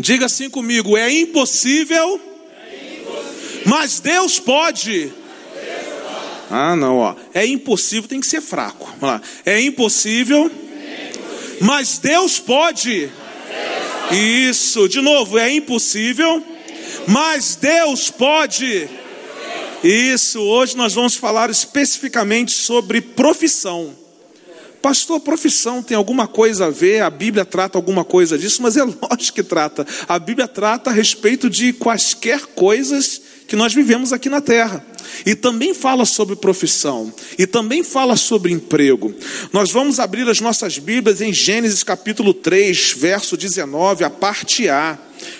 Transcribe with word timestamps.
Diga 0.00 0.26
assim 0.26 0.48
comigo: 0.48 0.96
é 0.96 1.12
impossível, 1.12 2.20
mas 3.66 4.00
Deus 4.00 4.38
pode. 4.38 5.12
Ah, 6.50 6.74
não, 6.74 6.96
ó. 6.98 7.14
É 7.32 7.46
impossível, 7.46 8.08
tem 8.08 8.18
que 8.18 8.26
ser 8.26 8.40
fraco. 8.40 8.86
Vamos 8.98 9.20
lá. 9.20 9.22
É 9.44 9.60
impossível, 9.60 10.50
mas 11.60 11.98
Deus 11.98 12.38
pode. 12.38 13.10
Isso, 14.10 14.88
de 14.88 15.00
novo, 15.00 15.38
é 15.38 15.52
impossível, 15.52 16.42
mas 17.06 17.54
Deus 17.54 18.10
pode. 18.10 18.88
Isso, 19.84 20.40
hoje 20.40 20.76
nós 20.76 20.94
vamos 20.94 21.14
falar 21.14 21.50
especificamente 21.50 22.52
sobre 22.52 23.00
profissão. 23.00 23.94
Pastor, 24.82 25.20
profissão 25.20 25.82
tem 25.82 25.96
alguma 25.96 26.26
coisa 26.26 26.66
a 26.66 26.70
ver? 26.70 27.02
A 27.02 27.10
Bíblia 27.10 27.44
trata 27.44 27.76
alguma 27.76 28.04
coisa 28.04 28.38
disso, 28.38 28.62
mas 28.62 28.76
é 28.76 28.82
lógico 28.84 29.34
que 29.34 29.42
trata. 29.42 29.86
A 30.08 30.18
Bíblia 30.18 30.48
trata 30.48 30.90
a 30.90 30.92
respeito 30.92 31.50
de 31.50 31.72
quaisquer 31.72 32.46
coisas 32.46 33.20
que 33.46 33.56
nós 33.56 33.74
vivemos 33.74 34.12
aqui 34.12 34.28
na 34.28 34.40
terra. 34.40 34.84
E 35.26 35.34
também 35.34 35.74
fala 35.74 36.04
sobre 36.06 36.36
profissão, 36.36 37.12
e 37.36 37.46
também 37.46 37.82
fala 37.82 38.16
sobre 38.16 38.52
emprego. 38.52 39.12
Nós 39.52 39.70
vamos 39.70 39.98
abrir 39.98 40.26
as 40.28 40.40
nossas 40.40 40.78
Bíblias 40.78 41.20
em 41.20 41.32
Gênesis 41.32 41.82
capítulo 41.82 42.32
3, 42.32 42.94
verso 42.96 43.36
19, 43.36 44.04
a 44.04 44.08
parte 44.08 44.68
A. 44.68 44.96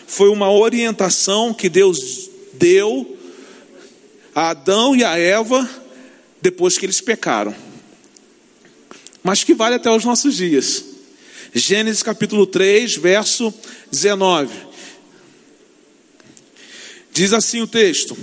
Foi 0.06 0.28
uma 0.28 0.50
orientação 0.50 1.54
que 1.54 1.68
Deus 1.68 2.28
deu 2.54 3.16
a 4.34 4.50
Adão 4.50 4.94
e 4.94 5.04
a 5.04 5.16
Eva 5.16 5.68
depois 6.42 6.76
que 6.76 6.84
eles 6.84 7.00
pecaram. 7.00 7.54
Mas 9.22 9.44
que 9.44 9.54
vale 9.54 9.76
até 9.76 9.90
os 9.90 10.04
nossos 10.04 10.36
dias. 10.36 10.84
Gênesis 11.54 12.02
capítulo 12.02 12.46
3, 12.46 12.96
verso 12.96 13.52
19. 13.90 14.54
Diz 17.12 17.32
assim 17.32 17.60
o 17.60 17.66
texto: 17.66 18.16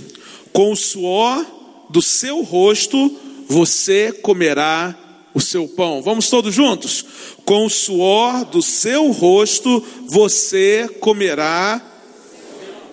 Com 0.52 0.72
o 0.72 0.76
suor 0.76 1.46
do 1.90 2.02
seu 2.02 2.42
rosto 2.42 3.16
você 3.46 4.12
comerá 4.12 4.98
o 5.34 5.40
seu 5.40 5.68
pão. 5.68 6.02
Vamos 6.02 6.28
todos 6.28 6.54
juntos? 6.54 7.04
Com 7.44 7.66
o 7.66 7.70
suor 7.70 8.44
do 8.46 8.60
seu 8.60 9.10
rosto 9.10 9.84
você 10.06 10.88
comerá. 11.00 11.80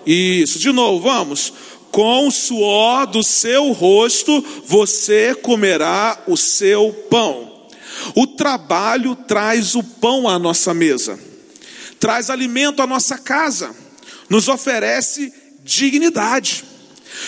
Isso, 0.06 0.58
de 0.58 0.70
novo, 0.70 1.00
vamos. 1.00 1.52
Com 1.90 2.28
o 2.28 2.30
suor 2.30 3.06
do 3.06 3.22
seu 3.22 3.72
rosto 3.72 4.44
você 4.66 5.34
comerá 5.34 6.22
o 6.26 6.36
seu 6.36 6.92
pão. 7.10 7.55
O 8.14 8.26
trabalho 8.26 9.14
traz 9.14 9.74
o 9.74 9.82
pão 9.82 10.28
à 10.28 10.38
nossa 10.38 10.72
mesa, 10.74 11.18
traz 11.98 12.30
alimento 12.30 12.82
à 12.82 12.86
nossa 12.86 13.18
casa, 13.18 13.74
nos 14.28 14.48
oferece 14.48 15.32
dignidade. 15.64 16.64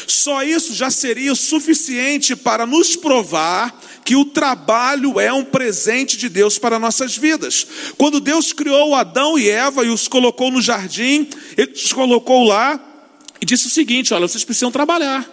Só 0.07 0.43
isso 0.43 0.75
já 0.75 0.91
seria 0.91 1.33
o 1.33 1.37
suficiente 1.37 2.37
para 2.37 2.67
nos 2.67 2.95
provar 2.97 3.81
que 4.05 4.17
o 4.17 4.25
trabalho 4.25 5.19
é 5.21 5.33
um 5.33 5.45
presente 5.45 6.17
de 6.17 6.29
Deus 6.29 6.59
para 6.59 6.79
nossas 6.79 7.17
vidas. 7.17 7.67
Quando 7.97 8.21
Deus 8.21 8.53
criou 8.53 8.95
Adão 8.95 9.39
e 9.39 9.49
Eva 9.49 9.85
e 9.85 9.89
os 9.89 10.09
colocou 10.09 10.51
no 10.51 10.61
jardim, 10.61 11.29
ele 11.57 11.73
os 11.73 11.93
colocou 11.93 12.45
lá 12.45 12.81
e 13.41 13.47
disse 13.47 13.67
o 13.67 13.71
seguinte: 13.71 14.13
olha, 14.15 14.27
vocês 14.27 14.45
precisam 14.45 14.71
trabalhar. 14.71 15.29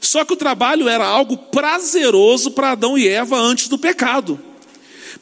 Só 0.00 0.24
que 0.24 0.32
o 0.32 0.36
trabalho 0.36 0.88
era 0.88 1.04
algo 1.04 1.36
prazeroso 1.36 2.52
para 2.52 2.72
Adão 2.72 2.96
e 2.96 3.08
Eva 3.08 3.36
antes 3.36 3.68
do 3.68 3.78
pecado. 3.78 4.40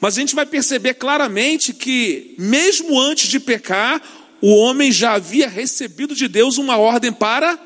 Mas 0.00 0.16
a 0.16 0.20
gente 0.20 0.34
vai 0.34 0.46
perceber 0.46 0.94
claramente 0.94 1.72
que, 1.72 2.34
mesmo 2.38 2.98
antes 3.00 3.28
de 3.28 3.40
pecar, 3.40 4.02
o 4.40 4.54
homem 4.54 4.92
já 4.92 5.14
havia 5.14 5.48
recebido 5.48 6.14
de 6.14 6.28
Deus 6.28 6.58
uma 6.58 6.76
ordem 6.76 7.12
para 7.12 7.58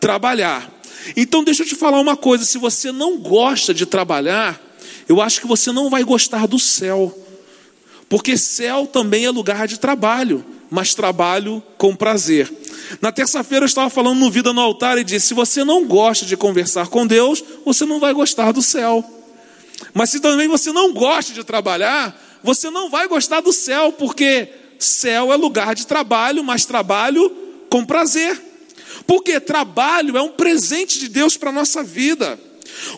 trabalhar. 0.00 0.70
Então, 1.16 1.42
deixa 1.42 1.62
eu 1.62 1.66
te 1.66 1.74
falar 1.74 2.00
uma 2.00 2.16
coisa: 2.16 2.44
se 2.44 2.58
você 2.58 2.92
não 2.92 3.18
gosta 3.18 3.72
de 3.72 3.86
trabalhar, 3.86 4.60
eu 5.08 5.20
acho 5.20 5.40
que 5.40 5.46
você 5.46 5.72
não 5.72 5.88
vai 5.88 6.04
gostar 6.04 6.46
do 6.46 6.58
céu, 6.58 7.16
porque 8.08 8.36
céu 8.36 8.86
também 8.86 9.24
é 9.24 9.30
lugar 9.30 9.66
de 9.66 9.78
trabalho, 9.78 10.44
mas 10.70 10.94
trabalho 10.94 11.62
com 11.76 11.96
prazer. 11.96 12.52
Na 13.00 13.12
terça-feira 13.12 13.64
eu 13.64 13.68
estava 13.68 13.90
falando 13.90 14.18
no 14.18 14.30
Vida 14.30 14.52
no 14.52 14.60
Altar 14.60 14.98
e 14.98 15.04
disse: 15.04 15.28
se 15.28 15.34
você 15.34 15.64
não 15.64 15.86
gosta 15.86 16.26
de 16.26 16.36
conversar 16.36 16.88
com 16.88 17.06
Deus, 17.06 17.42
você 17.64 17.84
não 17.84 17.98
vai 17.98 18.12
gostar 18.12 18.52
do 18.52 18.62
céu. 18.62 19.04
Mas 19.94 20.10
se 20.10 20.20
também 20.20 20.48
você 20.48 20.72
não 20.72 20.92
gosta 20.92 21.32
de 21.32 21.44
trabalhar, 21.44 22.18
você 22.42 22.70
não 22.70 22.90
vai 22.90 23.08
gostar 23.08 23.40
do 23.40 23.52
céu, 23.52 23.92
porque 23.92 24.48
céu 24.78 25.32
é 25.32 25.36
lugar 25.36 25.74
de 25.74 25.86
trabalho, 25.86 26.42
mas 26.44 26.64
trabalho 26.64 27.30
com 27.68 27.84
prazer. 27.84 28.40
Porque 29.06 29.40
trabalho 29.40 30.16
é 30.16 30.22
um 30.22 30.30
presente 30.30 30.98
de 30.98 31.08
Deus 31.08 31.36
para 31.36 31.50
a 31.50 31.52
nossa 31.52 31.82
vida. 31.82 32.38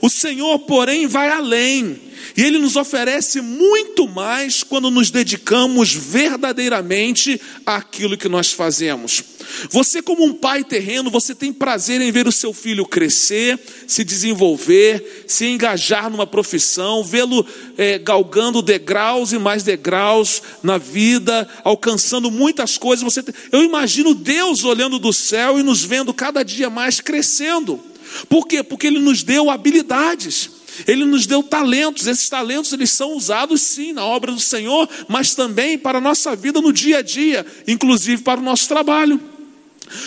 O 0.00 0.08
Senhor, 0.08 0.58
porém, 0.60 1.06
vai 1.06 1.30
além. 1.30 2.00
E 2.36 2.42
Ele 2.42 2.58
nos 2.58 2.76
oferece 2.76 3.40
muito 3.40 4.08
mais 4.08 4.62
quando 4.62 4.90
nos 4.90 5.10
dedicamos 5.10 5.92
verdadeiramente 5.92 7.40
àquilo 7.66 8.16
que 8.16 8.28
nós 8.28 8.52
fazemos. 8.52 9.24
Você, 9.70 10.00
como 10.00 10.24
um 10.24 10.32
pai 10.32 10.62
terreno, 10.62 11.10
você 11.10 11.34
tem 11.34 11.52
prazer 11.52 12.00
em 12.00 12.12
ver 12.12 12.28
o 12.28 12.32
seu 12.32 12.52
filho 12.52 12.86
crescer, 12.86 13.58
se 13.86 14.04
desenvolver, 14.04 15.24
se 15.26 15.46
engajar 15.46 16.10
numa 16.10 16.26
profissão, 16.26 17.02
vê-lo 17.02 17.44
é, 17.76 17.98
galgando 17.98 18.62
degraus 18.62 19.32
e 19.32 19.38
mais 19.38 19.62
degraus 19.62 20.42
na 20.62 20.78
vida, 20.78 21.48
alcançando 21.64 22.30
muitas 22.30 22.78
coisas. 22.78 23.02
Você 23.02 23.22
tem... 23.22 23.34
Eu 23.50 23.64
imagino 23.64 24.14
Deus 24.14 24.62
olhando 24.62 24.98
do 24.98 25.12
céu 25.12 25.58
e 25.58 25.62
nos 25.62 25.82
vendo 25.82 26.14
cada 26.14 26.44
dia 26.44 26.70
mais 26.70 27.00
crescendo. 27.00 27.89
Por 28.28 28.46
quê? 28.46 28.62
Porque 28.62 28.86
Ele 28.86 28.98
nos 28.98 29.22
deu 29.22 29.50
habilidades. 29.50 30.50
Ele 30.86 31.04
nos 31.04 31.26
deu 31.26 31.42
talentos, 31.42 32.06
esses 32.06 32.28
talentos 32.28 32.72
eles 32.72 32.90
são 32.90 33.14
usados 33.14 33.60
sim 33.60 33.92
na 33.92 34.04
obra 34.04 34.32
do 34.32 34.40
Senhor, 34.40 34.88
mas 35.08 35.34
também 35.34 35.76
para 35.76 35.98
a 35.98 36.00
nossa 36.00 36.34
vida 36.34 36.60
no 36.60 36.72
dia 36.72 36.98
a 36.98 37.02
dia, 37.02 37.44
inclusive 37.66 38.22
para 38.22 38.40
o 38.40 38.42
nosso 38.42 38.66
trabalho. 38.68 39.20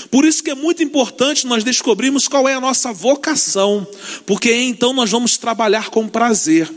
Por 0.09 0.24
isso 0.24 0.42
que 0.42 0.50
é 0.50 0.56
muito 0.56 0.81
importante 0.81 1.46
nós 1.46 1.63
descobrirmos 1.63 2.28
qual 2.28 2.47
é 2.47 2.53
a 2.53 2.62
nossa 2.62 2.94
vocação, 2.94 3.86
porque 4.25 4.53
então 4.53 4.94
nós 4.94 5.12
vamos 5.12 5.38
trabalhar 5.38 5.90
com 5.90 6.08
prazer. 6.08 6.72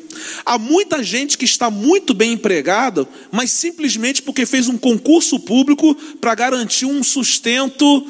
Há 0.45 0.59
muita 0.59 1.05
gente 1.05 1.39
que 1.39 1.45
está 1.45 1.71
muito 1.71 2.13
bem 2.13 2.33
empregada, 2.33 3.07
mas 3.31 3.53
simplesmente 3.53 4.23
porque 4.23 4.45
fez 4.45 4.69
um 4.69 4.77
concurso 4.77 5.39
público 5.39 5.95
para 6.21 6.35
garantir 6.35 6.87
um 6.87 7.03
sustento, 7.03 8.05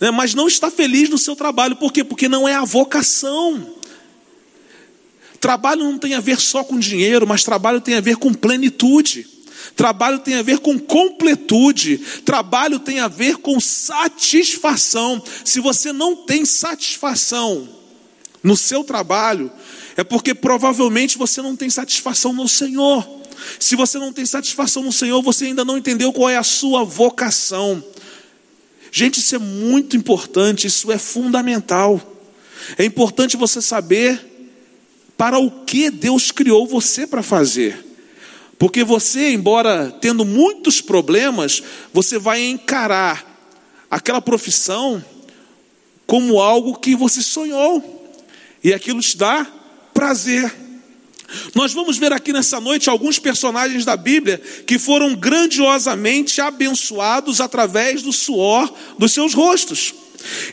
né, 0.00 0.10
mas 0.10 0.34
não 0.34 0.48
está 0.48 0.70
feliz 0.70 1.08
no 1.08 1.18
seu 1.18 1.36
trabalho. 1.36 1.76
Por 1.76 1.92
quê? 1.92 2.02
Porque 2.02 2.28
não 2.28 2.48
é 2.48 2.54
a 2.54 2.64
vocação. 2.64 3.74
Trabalho 5.38 5.84
não 5.84 5.98
tem 5.98 6.14
a 6.14 6.20
ver 6.20 6.40
só 6.40 6.64
com 6.64 6.78
dinheiro, 6.78 7.26
mas 7.26 7.44
trabalho 7.44 7.80
tem 7.80 7.94
a 7.94 8.00
ver 8.00 8.16
com 8.16 8.32
plenitude. 8.32 9.26
Trabalho 9.76 10.18
tem 10.18 10.34
a 10.34 10.42
ver 10.42 10.58
com 10.58 10.78
completude, 10.78 11.98
trabalho 12.24 12.78
tem 12.78 13.00
a 13.00 13.08
ver 13.08 13.36
com 13.36 13.60
satisfação. 13.60 15.22
Se 15.44 15.60
você 15.60 15.92
não 15.92 16.16
tem 16.16 16.44
satisfação 16.44 17.68
no 18.42 18.56
seu 18.56 18.82
trabalho, 18.82 19.50
é 19.96 20.04
porque 20.04 20.34
provavelmente 20.34 21.18
você 21.18 21.40
não 21.42 21.54
tem 21.54 21.68
satisfação 21.70 22.32
no 22.32 22.48
Senhor. 22.48 23.06
Se 23.58 23.76
você 23.76 23.98
não 23.98 24.12
tem 24.12 24.26
satisfação 24.26 24.82
no 24.82 24.92
Senhor, 24.92 25.22
você 25.22 25.46
ainda 25.46 25.64
não 25.64 25.78
entendeu 25.78 26.12
qual 26.12 26.28
é 26.28 26.36
a 26.36 26.42
sua 26.42 26.84
vocação. 26.84 27.82
Gente, 28.92 29.18
isso 29.18 29.34
é 29.34 29.38
muito 29.38 29.96
importante, 29.96 30.66
isso 30.66 30.90
é 30.90 30.98
fundamental. 30.98 32.00
É 32.76 32.84
importante 32.84 33.36
você 33.36 33.62
saber 33.62 34.26
para 35.16 35.38
o 35.38 35.50
que 35.64 35.90
Deus 35.90 36.30
criou 36.30 36.66
você 36.66 37.06
para 37.06 37.22
fazer. 37.22 37.86
Porque 38.58 38.84
você, 38.84 39.32
embora 39.32 39.90
tendo 40.00 40.24
muitos 40.24 40.80
problemas, 40.80 41.62
você 41.92 42.18
vai 42.18 42.42
encarar 42.42 43.26
aquela 43.90 44.20
profissão 44.20 45.02
como 46.06 46.40
algo 46.40 46.78
que 46.78 46.96
você 46.96 47.22
sonhou, 47.22 48.12
e 48.64 48.74
aquilo 48.74 49.00
te 49.00 49.16
dá 49.16 49.46
prazer. 49.94 50.52
Nós 51.54 51.72
vamos 51.72 51.98
ver 51.98 52.12
aqui 52.12 52.32
nessa 52.32 52.60
noite 52.60 52.90
alguns 52.90 53.18
personagens 53.18 53.84
da 53.84 53.96
Bíblia 53.96 54.40
que 54.66 54.78
foram 54.78 55.14
grandiosamente 55.14 56.40
abençoados 56.40 57.40
através 57.40 58.02
do 58.02 58.12
suor 58.12 58.72
dos 58.98 59.12
seus 59.12 59.34
rostos. 59.34 59.94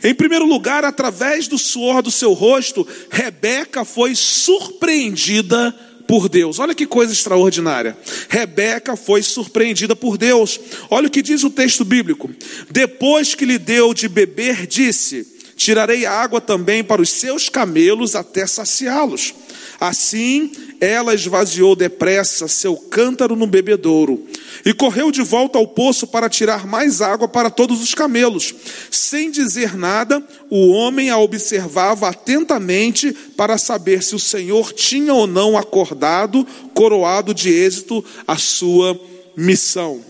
Em 0.02 0.14
primeiro 0.14 0.46
lugar, 0.46 0.84
através 0.84 1.46
do 1.46 1.58
suor 1.58 2.02
do 2.02 2.10
seu 2.10 2.32
rosto, 2.32 2.86
Rebeca 3.10 3.84
foi 3.84 4.14
surpreendida 4.14 5.74
por 6.06 6.28
Deus. 6.28 6.58
Olha 6.58 6.74
que 6.74 6.86
coisa 6.86 7.12
extraordinária. 7.12 7.96
Rebeca 8.30 8.96
foi 8.96 9.22
surpreendida 9.22 9.94
por 9.94 10.16
Deus. 10.16 10.58
Olha 10.88 11.08
o 11.08 11.10
que 11.10 11.20
diz 11.20 11.44
o 11.44 11.50
texto 11.50 11.84
bíblico. 11.84 12.30
Depois 12.70 13.34
que 13.34 13.44
lhe 13.44 13.58
deu 13.58 13.92
de 13.92 14.08
beber, 14.08 14.66
disse: 14.66 15.26
Tirarei 15.54 16.06
água 16.06 16.40
também 16.40 16.82
para 16.82 17.02
os 17.02 17.10
seus 17.10 17.48
camelos 17.48 18.16
até 18.16 18.46
saciá-los. 18.46 19.34
Assim, 19.80 20.50
ela 20.80 21.14
esvaziou 21.14 21.76
depressa 21.76 22.48
seu 22.48 22.76
cântaro 22.76 23.36
no 23.36 23.46
bebedouro 23.46 24.26
E 24.64 24.74
correu 24.74 25.12
de 25.12 25.22
volta 25.22 25.56
ao 25.56 25.68
poço 25.68 26.06
para 26.08 26.28
tirar 26.28 26.66
mais 26.66 27.00
água 27.00 27.28
para 27.28 27.48
todos 27.48 27.80
os 27.80 27.94
camelos. 27.94 28.52
Sem 28.90 29.30
dizer 29.30 29.76
nada, 29.76 30.20
o 30.50 30.70
homem 30.70 31.10
a 31.10 31.18
observava 31.18 32.08
atentamente 32.08 33.12
para 33.36 33.56
saber 33.56 34.02
se 34.02 34.16
o 34.16 34.18
Senhor 34.18 34.72
tinha 34.72 35.14
ou 35.14 35.28
não 35.28 35.56
acordado, 35.56 36.44
coroado 36.74 37.32
de 37.32 37.48
êxito, 37.48 38.04
a 38.26 38.36
sua 38.36 38.98
missão. 39.36 40.07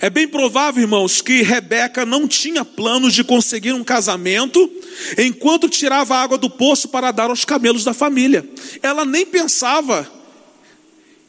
É 0.00 0.10
bem 0.10 0.28
provável, 0.28 0.82
irmãos, 0.82 1.22
que 1.22 1.42
Rebeca 1.42 2.04
não 2.04 2.28
tinha 2.28 2.64
planos 2.64 3.14
de 3.14 3.24
conseguir 3.24 3.72
um 3.72 3.84
casamento 3.84 4.70
enquanto 5.16 5.68
tirava 5.68 6.16
a 6.16 6.22
água 6.22 6.38
do 6.38 6.50
poço 6.50 6.88
para 6.88 7.10
dar 7.10 7.30
aos 7.30 7.44
camelos 7.44 7.84
da 7.84 7.94
família. 7.94 8.48
Ela 8.82 9.04
nem 9.04 9.24
pensava 9.24 10.10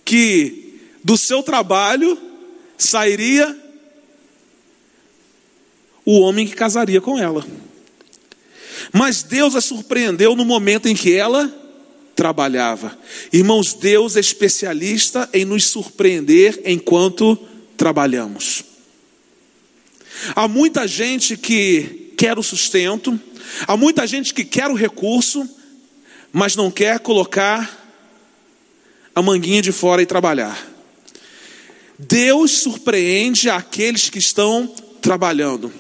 que 0.04 0.80
do 1.04 1.18
seu 1.18 1.42
trabalho 1.42 2.18
sairia 2.78 3.58
o 6.06 6.20
homem 6.20 6.48
que 6.48 6.56
casaria 6.56 7.00
com 7.00 7.18
ela. 7.18 7.46
Mas 8.92 9.24
Deus 9.24 9.56
a 9.56 9.62
surpreendeu 9.62 10.36
no 10.36 10.44
momento 10.44 10.88
em 10.88 10.96
que 10.96 11.14
ela 11.14 11.54
trabalhava. 12.16 12.98
Irmãos, 13.32 13.74
Deus 13.74 14.18
é 14.18 14.20
especialista 14.20 15.30
em 15.32 15.46
nos 15.46 15.66
surpreender 15.66 16.62
enquanto 16.66 17.38
trabalhamos. 17.80 18.66
Há 20.36 20.50
muita 20.50 20.86
gente 20.86 21.38
que 21.38 22.12
quer 22.18 22.38
o 22.38 22.44
sustento, 22.44 23.18
há 23.66 23.78
muita 23.78 24.06
gente 24.06 24.34
que 24.34 24.44
quer 24.44 24.68
o 24.68 24.74
recurso, 24.74 25.50
mas 26.30 26.58
não 26.58 26.70
quer 26.70 27.00
colocar 27.00 27.78
a 29.16 29.22
manguinha 29.22 29.62
de 29.62 29.72
fora 29.72 30.02
e 30.02 30.06
trabalhar. 30.06 30.62
Deus 31.98 32.52
surpreende 32.52 33.50
aqueles 33.50 34.10
que 34.10 34.20
estão 34.20 34.68
trabalhando. 35.02 35.72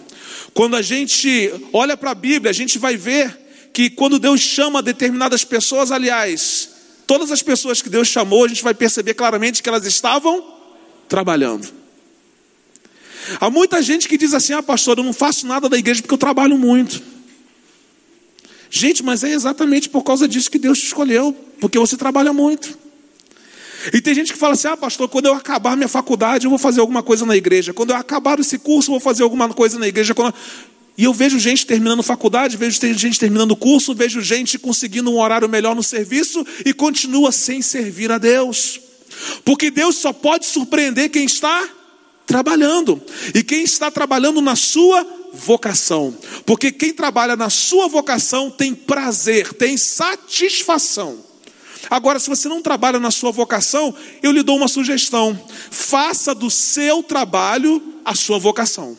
Quando 0.53 0.77
a 0.77 0.81
gente 0.81 1.51
olha 1.73 1.97
para 1.97 2.11
a 2.11 2.15
Bíblia, 2.15 2.49
a 2.49 2.53
gente 2.53 2.79
vai 2.79 2.95
ver 2.95 3.37
que 3.73 3.89
quando 3.89 4.19
Deus 4.19 4.39
chama 4.39 4.81
determinadas 4.81 5.43
pessoas, 5.43 5.91
aliás, 5.91 6.69
todas 7.05 7.29
as 7.29 7.43
pessoas 7.43 7.81
que 7.81 7.89
Deus 7.89 8.07
chamou, 8.07 8.45
a 8.45 8.47
gente 8.47 8.63
vai 8.63 8.73
perceber 8.73 9.15
claramente 9.15 9.61
que 9.61 9.67
elas 9.67 9.85
estavam 9.85 10.59
trabalhando. 11.09 11.78
Há 13.39 13.49
muita 13.49 13.81
gente 13.81 14.07
que 14.07 14.17
diz 14.17 14.33
assim: 14.33 14.53
ah, 14.53 14.63
pastor, 14.63 14.97
eu 14.97 15.03
não 15.03 15.13
faço 15.13 15.45
nada 15.45 15.67
da 15.67 15.77
igreja 15.77 16.01
porque 16.01 16.13
eu 16.13 16.17
trabalho 16.17 16.57
muito. 16.57 17.01
Gente, 18.69 19.03
mas 19.03 19.23
é 19.23 19.31
exatamente 19.31 19.89
por 19.89 20.03
causa 20.03 20.27
disso 20.27 20.49
que 20.49 20.59
Deus 20.59 20.79
te 20.79 20.85
escolheu, 20.85 21.35
porque 21.59 21.79
você 21.79 21.97
trabalha 21.97 22.31
muito. 22.31 22.77
E 23.93 24.01
tem 24.01 24.13
gente 24.13 24.33
que 24.33 24.39
fala 24.39 24.53
assim: 24.53 24.67
ah, 24.67 24.77
pastor, 24.77 25.07
quando 25.09 25.25
eu 25.25 25.33
acabar 25.33 25.75
minha 25.75 25.87
faculdade, 25.87 26.45
eu 26.45 26.49
vou 26.49 26.59
fazer 26.59 26.81
alguma 26.81 27.01
coisa 27.01 27.25
na 27.25 27.35
igreja. 27.35 27.73
Quando 27.73 27.91
eu 27.91 27.95
acabar 27.95 28.39
esse 28.39 28.57
curso, 28.59 28.89
eu 28.89 28.93
vou 28.93 28.99
fazer 28.99 29.23
alguma 29.23 29.49
coisa 29.49 29.79
na 29.79 29.87
igreja. 29.87 30.13
E 30.97 31.05
eu 31.05 31.13
vejo 31.13 31.39
gente 31.39 31.65
terminando 31.65 32.03
faculdade, 32.03 32.57
vejo 32.57 32.77
gente 32.97 33.17
terminando 33.17 33.55
curso, 33.55 33.95
vejo 33.95 34.21
gente 34.21 34.59
conseguindo 34.59 35.09
um 35.09 35.17
horário 35.17 35.47
melhor 35.47 35.73
no 35.73 35.81
serviço 35.81 36.45
e 36.65 36.73
continua 36.73 37.31
sem 37.31 37.61
servir 37.61 38.11
a 38.11 38.17
Deus. 38.17 38.81
Porque 39.45 39.71
Deus 39.71 39.95
só 39.95 40.11
pode 40.11 40.45
surpreender 40.45 41.09
quem 41.09 41.25
está 41.25 41.67
trabalhando. 42.29 43.01
E 43.33 43.43
quem 43.43 43.63
está 43.63 43.89
trabalhando 43.89 44.39
na 44.39 44.55
sua 44.55 45.03
vocação. 45.33 46.15
Porque 46.45 46.71
quem 46.71 46.93
trabalha 46.93 47.35
na 47.35 47.49
sua 47.49 47.87
vocação 47.87 48.51
tem 48.51 48.75
prazer, 48.75 49.51
tem 49.55 49.75
satisfação. 49.75 51.17
Agora, 51.89 52.19
se 52.19 52.29
você 52.29 52.47
não 52.47 52.61
trabalha 52.61 52.99
na 52.99 53.09
sua 53.09 53.31
vocação, 53.31 53.95
eu 54.21 54.31
lhe 54.31 54.43
dou 54.43 54.57
uma 54.57 54.67
sugestão: 54.67 55.39
faça 55.71 56.35
do 56.35 56.51
seu 56.51 57.01
trabalho 57.01 57.81
a 58.05 58.13
sua 58.13 58.37
vocação. 58.37 58.95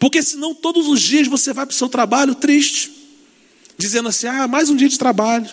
Porque 0.00 0.22
senão 0.22 0.54
todos 0.54 0.88
os 0.88 1.02
dias 1.02 1.28
você 1.28 1.52
vai 1.52 1.66
para 1.66 1.74
o 1.74 1.76
seu 1.76 1.90
trabalho 1.90 2.34
triste, 2.34 2.90
dizendo 3.76 4.08
assim: 4.08 4.26
ah, 4.28 4.48
mais 4.48 4.70
um 4.70 4.76
dia 4.76 4.88
de 4.88 4.98
trabalho, 4.98 5.50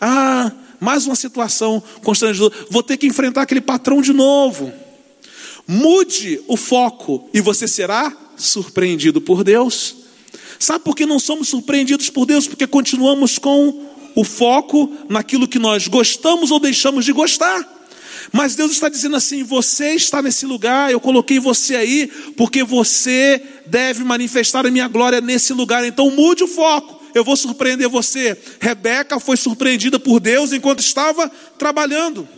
ah, 0.00 0.50
mais 0.80 1.06
uma 1.06 1.14
situação 1.14 1.82
constrangedora, 2.02 2.54
vou 2.70 2.82
ter 2.82 2.96
que 2.96 3.06
enfrentar 3.06 3.42
aquele 3.42 3.60
patrão 3.60 4.00
de 4.00 4.14
novo. 4.14 4.85
Mude 5.66 6.40
o 6.46 6.56
foco 6.56 7.28
e 7.34 7.40
você 7.40 7.66
será 7.66 8.16
surpreendido 8.36 9.20
por 9.20 9.42
Deus. 9.42 9.96
Sabe 10.58 10.84
por 10.84 10.94
que 10.94 11.04
não 11.04 11.18
somos 11.18 11.48
surpreendidos 11.48 12.08
por 12.08 12.24
Deus? 12.24 12.46
Porque 12.46 12.66
continuamos 12.66 13.38
com 13.38 13.86
o 14.14 14.24
foco 14.24 14.92
naquilo 15.08 15.48
que 15.48 15.58
nós 15.58 15.88
gostamos 15.88 16.50
ou 16.50 16.60
deixamos 16.60 17.04
de 17.04 17.12
gostar. 17.12 17.76
Mas 18.32 18.54
Deus 18.54 18.72
está 18.72 18.88
dizendo 18.88 19.16
assim: 19.16 19.42
você 19.42 19.90
está 19.90 20.22
nesse 20.22 20.46
lugar, 20.46 20.90
eu 20.90 21.00
coloquei 21.00 21.38
você 21.38 21.76
aí, 21.76 22.06
porque 22.36 22.64
você 22.64 23.42
deve 23.66 24.04
manifestar 24.04 24.66
a 24.66 24.70
minha 24.70 24.88
glória 24.88 25.20
nesse 25.20 25.52
lugar. 25.52 25.84
Então 25.84 26.10
mude 26.10 26.44
o 26.44 26.48
foco, 26.48 27.02
eu 27.14 27.24
vou 27.24 27.36
surpreender 27.36 27.88
você. 27.88 28.36
Rebeca 28.60 29.20
foi 29.20 29.36
surpreendida 29.36 29.98
por 29.98 30.20
Deus 30.20 30.52
enquanto 30.52 30.80
estava 30.80 31.30
trabalhando. 31.58 32.28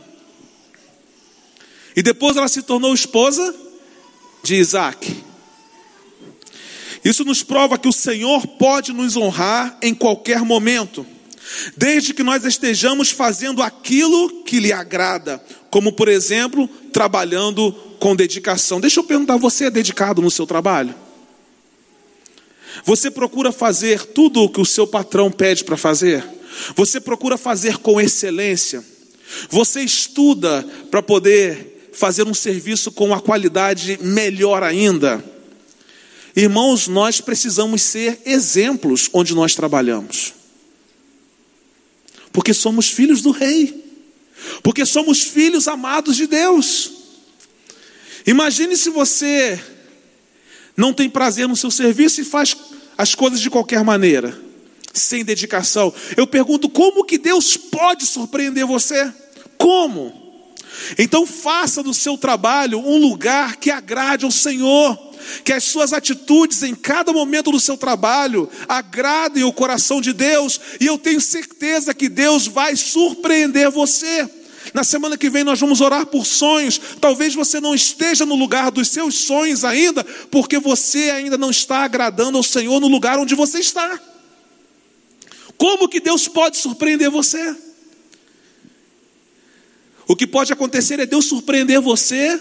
E 1.98 2.02
depois 2.02 2.36
ela 2.36 2.46
se 2.46 2.62
tornou 2.62 2.94
esposa 2.94 3.52
de 4.44 4.54
Isaac. 4.54 5.16
Isso 7.04 7.24
nos 7.24 7.42
prova 7.42 7.76
que 7.76 7.88
o 7.88 7.92
Senhor 7.92 8.46
pode 8.46 8.92
nos 8.92 9.16
honrar 9.16 9.76
em 9.82 9.92
qualquer 9.92 10.42
momento 10.42 11.04
desde 11.76 12.14
que 12.14 12.22
nós 12.22 12.44
estejamos 12.44 13.10
fazendo 13.10 13.60
aquilo 13.60 14.44
que 14.44 14.60
lhe 14.60 14.72
agrada, 14.72 15.42
como 15.70 15.92
por 15.92 16.06
exemplo, 16.06 16.68
trabalhando 16.92 17.72
com 17.98 18.14
dedicação. 18.14 18.80
Deixa 18.80 19.00
eu 19.00 19.04
perguntar: 19.04 19.36
você 19.36 19.64
é 19.64 19.70
dedicado 19.70 20.22
no 20.22 20.30
seu 20.30 20.46
trabalho? 20.46 20.94
Você 22.84 23.10
procura 23.10 23.50
fazer 23.50 24.04
tudo 24.04 24.44
o 24.44 24.48
que 24.48 24.60
o 24.60 24.64
seu 24.64 24.86
patrão 24.86 25.32
pede 25.32 25.64
para 25.64 25.76
fazer? 25.76 26.24
Você 26.76 27.00
procura 27.00 27.36
fazer 27.36 27.78
com 27.78 28.00
excelência? 28.00 28.84
Você 29.50 29.80
estuda 29.80 30.64
para 30.92 31.02
poder 31.02 31.67
fazer 31.98 32.22
um 32.26 32.34
serviço 32.34 32.92
com 32.92 33.06
uma 33.06 33.20
qualidade 33.20 33.98
melhor 34.00 34.62
ainda? 34.62 35.22
Irmãos, 36.34 36.86
nós 36.86 37.20
precisamos 37.20 37.82
ser 37.82 38.20
exemplos 38.24 39.10
onde 39.12 39.34
nós 39.34 39.54
trabalhamos. 39.56 40.32
Porque 42.32 42.54
somos 42.54 42.88
filhos 42.88 43.20
do 43.20 43.32
Rei. 43.32 43.84
Porque 44.62 44.86
somos 44.86 45.22
filhos 45.22 45.66
amados 45.66 46.16
de 46.16 46.28
Deus. 46.28 46.92
Imagine 48.24 48.76
se 48.76 48.90
você 48.90 49.60
não 50.76 50.92
tem 50.92 51.10
prazer 51.10 51.48
no 51.48 51.56
seu 51.56 51.72
serviço 51.72 52.20
e 52.20 52.24
faz 52.24 52.56
as 52.96 53.16
coisas 53.16 53.40
de 53.40 53.50
qualquer 53.50 53.82
maneira, 53.82 54.40
sem 54.94 55.24
dedicação. 55.24 55.92
Eu 56.16 56.26
pergunto: 56.26 56.68
como 56.68 57.04
que 57.04 57.18
Deus 57.18 57.56
pode 57.56 58.06
surpreender 58.06 58.64
você? 58.64 59.12
Como? 59.56 60.27
Então 60.96 61.26
faça 61.26 61.82
do 61.82 61.92
seu 61.92 62.16
trabalho 62.16 62.78
um 62.78 62.98
lugar 62.98 63.56
que 63.56 63.70
agrade 63.70 64.24
ao 64.24 64.30
Senhor 64.30 65.08
que 65.44 65.52
as 65.52 65.64
suas 65.64 65.92
atitudes 65.92 66.62
em 66.62 66.74
cada 66.74 67.12
momento 67.12 67.50
do 67.50 67.60
seu 67.60 67.76
trabalho 67.76 68.48
agradem 68.68 69.44
o 69.44 69.52
coração 69.52 70.00
de 70.00 70.12
Deus, 70.12 70.60
e 70.80 70.86
eu 70.86 70.98
tenho 70.98 71.20
certeza 71.20 71.92
que 71.92 72.08
Deus 72.08 72.46
vai 72.46 72.76
surpreender 72.76 73.70
você. 73.70 74.28
Na 74.74 74.84
semana 74.84 75.16
que 75.16 75.30
vem 75.30 75.44
nós 75.44 75.60
vamos 75.60 75.80
orar 75.80 76.06
por 76.06 76.26
sonhos. 76.26 76.78
Talvez 77.00 77.34
você 77.34 77.60
não 77.60 77.74
esteja 77.74 78.26
no 78.26 78.34
lugar 78.34 78.70
dos 78.70 78.88
seus 78.88 79.14
sonhos 79.14 79.64
ainda, 79.64 80.04
porque 80.30 80.58
você 80.58 81.10
ainda 81.10 81.38
não 81.38 81.50
está 81.50 81.84
agradando 81.84 82.36
ao 82.36 82.44
Senhor 82.44 82.78
no 82.78 82.88
lugar 82.88 83.18
onde 83.18 83.34
você 83.34 83.60
está. 83.60 83.98
Como 85.56 85.88
que 85.88 86.00
Deus 86.00 86.28
pode 86.28 86.58
surpreender 86.58 87.10
você? 87.10 87.56
O 90.08 90.16
que 90.16 90.26
pode 90.26 90.52
acontecer 90.52 90.98
é 90.98 91.04
Deus 91.04 91.26
surpreender 91.26 91.80
você 91.80 92.40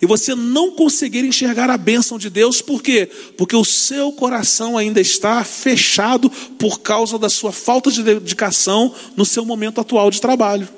e 0.00 0.04
você 0.04 0.34
não 0.34 0.72
conseguir 0.72 1.24
enxergar 1.24 1.70
a 1.70 1.78
bênção 1.78 2.18
de 2.18 2.28
Deus, 2.28 2.60
por 2.60 2.82
quê? 2.82 3.10
Porque 3.38 3.56
o 3.56 3.64
seu 3.64 4.12
coração 4.12 4.76
ainda 4.76 5.00
está 5.00 5.42
fechado 5.42 6.28
por 6.58 6.80
causa 6.80 7.18
da 7.18 7.30
sua 7.30 7.50
falta 7.50 7.90
de 7.90 8.02
dedicação 8.02 8.94
no 9.16 9.24
seu 9.24 9.42
momento 9.42 9.80
atual 9.80 10.10
de 10.10 10.20
trabalho. 10.20 10.68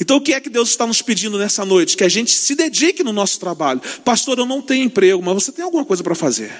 Então, 0.00 0.18
o 0.18 0.20
que 0.20 0.32
é 0.32 0.40
que 0.40 0.48
Deus 0.48 0.68
está 0.68 0.86
nos 0.86 1.02
pedindo 1.02 1.38
nessa 1.38 1.64
noite? 1.64 1.96
Que 1.96 2.04
a 2.04 2.08
gente 2.08 2.30
se 2.30 2.54
dedique 2.54 3.02
no 3.02 3.12
nosso 3.12 3.40
trabalho. 3.40 3.82
Pastor, 4.04 4.38
eu 4.38 4.46
não 4.46 4.62
tenho 4.62 4.84
emprego, 4.84 5.20
mas 5.20 5.34
você 5.34 5.50
tem 5.50 5.64
alguma 5.64 5.84
coisa 5.84 6.04
para 6.04 6.14
fazer. 6.14 6.52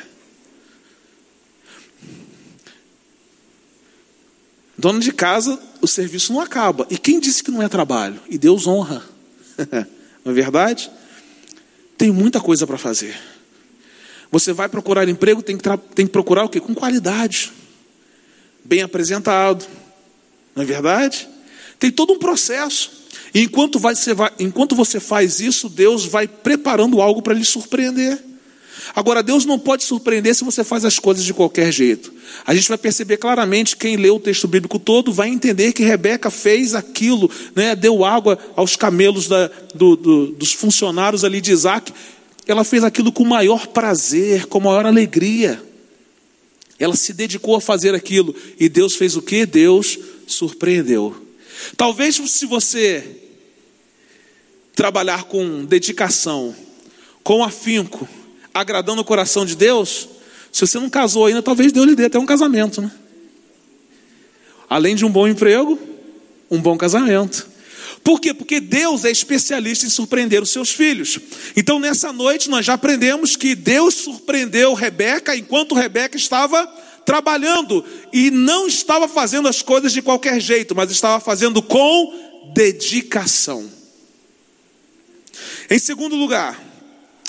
Dono 4.79 5.01
de 5.01 5.11
casa, 5.11 5.61
o 5.83 5.89
serviço 5.89 6.33
não 6.33 6.41
acaba. 6.41 6.87
E 6.89 6.97
quem 6.97 7.19
disse 7.19 7.43
que 7.43 7.51
não 7.51 7.61
é 7.61 7.69
trabalho? 7.69 8.21
E 8.31 8.39
Deus 8.39 8.65
honra. 8.65 9.03
não 10.25 10.31
é 10.31 10.35
verdade? 10.35 10.89
Tem 11.97 12.13
muita 12.13 12.41
coisa 12.41 12.65
para 12.65 12.79
fazer. 12.79 13.19
Você 14.31 14.53
vai 14.53 14.69
procurar 14.69 15.09
emprego, 15.09 15.43
tem 15.43 15.59
que, 15.59 15.65
tem 15.95 16.07
que 16.07 16.13
procurar 16.13 16.45
o 16.45 16.49
quê? 16.49 16.61
Com 16.61 16.75
qualidade, 16.75 17.51
bem 18.65 18.83
apresentado, 18.83 19.67
não 20.55 20.63
é 20.63 20.67
verdade? 20.67 21.29
Tem 21.79 21.91
todo 21.91 22.13
um 22.13 22.19
processo. 22.19 22.91
E 23.35 23.43
enquanto, 23.43 23.81
vai, 23.81 23.97
você 23.97 24.15
vai, 24.15 24.31
enquanto 24.39 24.77
você 24.77 25.01
faz 25.01 25.41
isso, 25.41 25.69
Deus 25.69 26.05
vai 26.05 26.29
preparando 26.29 27.01
algo 27.01 27.21
para 27.21 27.35
lhe 27.35 27.45
surpreender. 27.45 28.23
Agora, 28.95 29.23
Deus 29.23 29.45
não 29.45 29.59
pode 29.59 29.85
surpreender 29.85 30.35
se 30.35 30.45
você 30.45 30.65
faz 30.65 30.85
as 30.85 30.99
coisas 30.99 31.25
de 31.25 31.35
qualquer 31.35 31.73
jeito. 31.73 32.13
A 32.47 32.55
gente 32.55 32.69
vai 32.69 32.79
perceber 32.79 33.17
claramente, 33.17 33.77
quem 33.77 33.97
lê 33.97 34.11
o 34.11 34.21
texto 34.21 34.49
bíblico 34.49 34.79
todo, 34.79 35.13
vai 35.13 35.29
entender 35.29 35.73
que 35.73 35.83
Rebeca 35.83 36.31
fez 36.31 36.75
aquilo, 36.75 37.31
né, 37.55 37.75
deu 37.75 38.05
água 38.05 38.39
aos 38.57 38.77
camelos 38.77 39.29
da, 39.29 39.51
do, 39.75 39.97
do, 39.97 40.27
dos 40.33 40.53
funcionários 40.53 41.25
ali 41.25 41.41
de 41.41 41.53
Isaac. 41.53 41.93
Ela 42.47 42.65
fez 42.65 42.83
aquilo 42.85 43.13
com 43.13 43.25
maior 43.25 43.67
prazer, 43.69 44.47
com 44.47 44.61
maior 44.61 44.87
alegria. 44.87 45.63
Ela 46.79 46.97
se 46.97 47.13
dedicou 47.13 47.57
a 47.57 47.61
fazer 47.61 47.95
aquilo. 47.95 48.35
E 48.59 48.69
Deus 48.69 48.95
fez 48.95 49.17
o 49.17 49.23
que? 49.23 49.45
Deus 49.45 49.99
surpreendeu. 50.27 51.15
Talvez 51.77 52.15
se 52.17 52.47
você 52.47 53.05
trabalhar 54.75 55.25
com 55.25 55.65
dedicação, 55.65 56.55
com 57.25 57.43
afinco, 57.43 58.09
agradando 58.61 59.01
o 59.01 59.05
coração 59.05 59.45
de 59.45 59.57
Deus, 59.57 60.09
se 60.53 60.67
você 60.67 60.79
não 60.79 60.91
casou 60.91 61.27
ainda, 61.27 61.43
talvez 61.43 61.73
Deus 61.73 61.87
lhe 61.87 61.95
dê 61.95 62.07
até 62.07 62.19
um 62.19 62.27
casamento, 62.27 62.81
né? 62.81 62.91
Além 64.69 64.95
de 64.95 65.05
um 65.05 65.11
bom 65.11 65.27
emprego, 65.27 65.79
um 66.51 66.61
bom 66.61 66.77
casamento. 66.77 67.49
Por 68.03 68.21
quê? 68.21 68.33
Porque 68.33 68.61
Deus 68.61 69.05
é 69.05 69.11
especialista 69.11 69.87
em 69.87 69.91
surpreender 69.91 70.43
os 70.43 70.51
seus 70.51 70.71
filhos. 70.71 71.19
Então, 71.57 71.79
nessa 71.79 72.13
noite, 72.13 72.49
nós 72.49 72.65
já 72.65 72.75
aprendemos 72.75 73.37
que 73.37 73.55
Deus 73.55 73.95
surpreendeu 73.95 74.75
Rebeca 74.75 75.37
enquanto 75.37 75.75
Rebeca 75.75 76.17
estava 76.17 76.67
trabalhando 77.05 77.85
e 78.13 78.31
não 78.31 78.67
estava 78.67 79.09
fazendo 79.09 79.49
as 79.49 79.63
coisas 79.63 79.93
de 79.93 80.03
qualquer 80.03 80.41
jeito, 80.41 80.75
mas 80.75 80.91
estava 80.91 81.19
fazendo 81.21 81.63
com 81.63 82.53
dedicação. 82.55 83.69
Em 85.71 85.79
segundo 85.79 86.17
lugar, 86.17 86.68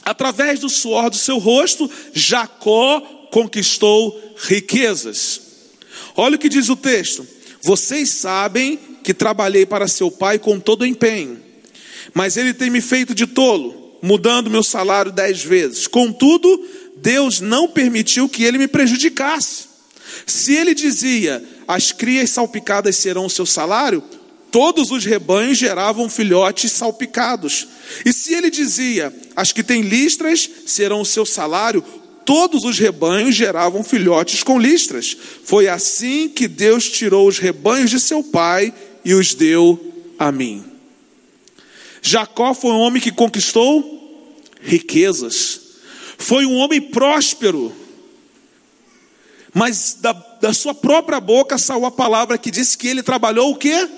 através 0.09 0.59
do 0.59 0.67
suor 0.67 1.11
do 1.11 1.15
seu 1.15 1.37
rosto, 1.37 1.89
Jacó 2.13 2.99
conquistou 3.31 4.35
riquezas. 4.37 5.41
Olha 6.15 6.35
o 6.35 6.39
que 6.39 6.49
diz 6.49 6.67
o 6.67 6.75
texto: 6.75 7.27
Vocês 7.61 8.09
sabem 8.09 8.79
que 9.03 9.13
trabalhei 9.13 9.67
para 9.67 9.87
seu 9.87 10.09
pai 10.09 10.39
com 10.39 10.59
todo 10.59 10.83
empenho, 10.83 11.39
mas 12.11 12.37
ele 12.37 12.55
tem 12.55 12.71
me 12.71 12.81
feito 12.81 13.13
de 13.13 13.27
tolo, 13.27 13.99
mudando 14.01 14.49
meu 14.49 14.63
salário 14.63 15.11
dez 15.11 15.43
vezes. 15.43 15.85
Contudo, 15.85 16.59
Deus 16.95 17.39
não 17.39 17.67
permitiu 17.67 18.27
que 18.27 18.43
ele 18.43 18.57
me 18.57 18.67
prejudicasse. 18.67 19.65
Se 20.25 20.55
ele 20.55 20.73
dizia: 20.73 21.43
As 21.67 21.91
crias 21.91 22.31
salpicadas 22.31 22.95
serão 22.95 23.27
o 23.27 23.29
seu 23.29 23.45
salário, 23.45 24.03
todos 24.51 24.91
os 24.91 25.05
rebanhos 25.05 25.57
geravam 25.57 26.09
filhotes 26.09 26.71
salpicados. 26.71 27.67
E 28.05 28.13
se 28.13 28.33
ele 28.33 28.49
dizia: 28.49 29.13
As 29.35 29.51
que 29.51 29.63
têm 29.63 29.81
listras 29.81 30.49
serão 30.65 31.01
o 31.01 31.05
seu 31.05 31.25
salário, 31.25 31.83
todos 32.25 32.63
os 32.63 32.77
rebanhos 32.77 33.35
geravam 33.35 33.83
filhotes 33.83 34.43
com 34.43 34.59
listras. 34.59 35.15
Foi 35.43 35.67
assim 35.67 36.29
que 36.29 36.47
Deus 36.47 36.89
tirou 36.89 37.27
os 37.27 37.39
rebanhos 37.39 37.89
de 37.89 37.99
seu 37.99 38.23
pai 38.23 38.73
e 39.03 39.13
os 39.13 39.33
deu 39.33 39.79
a 40.17 40.31
mim. 40.31 40.63
Jacó 42.01 42.53
foi 42.53 42.71
um 42.71 42.79
homem 42.79 43.01
que 43.01 43.11
conquistou 43.11 43.97
riquezas, 44.61 45.61
foi 46.17 46.45
um 46.45 46.55
homem 46.55 46.81
próspero, 46.81 47.73
mas 49.53 49.97
da, 49.99 50.13
da 50.13 50.53
sua 50.53 50.73
própria 50.73 51.19
boca 51.19 51.57
saiu 51.57 51.85
a 51.85 51.91
palavra 51.91 52.37
que 52.37 52.51
disse 52.51 52.77
que 52.77 52.87
ele 52.87 53.01
trabalhou 53.01 53.51
o 53.51 53.55
quê? 53.55 53.89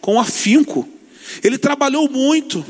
Com 0.00 0.18
afinco. 0.18 0.88
Ele 1.42 1.58
trabalhou 1.58 2.08
muito. 2.08 2.64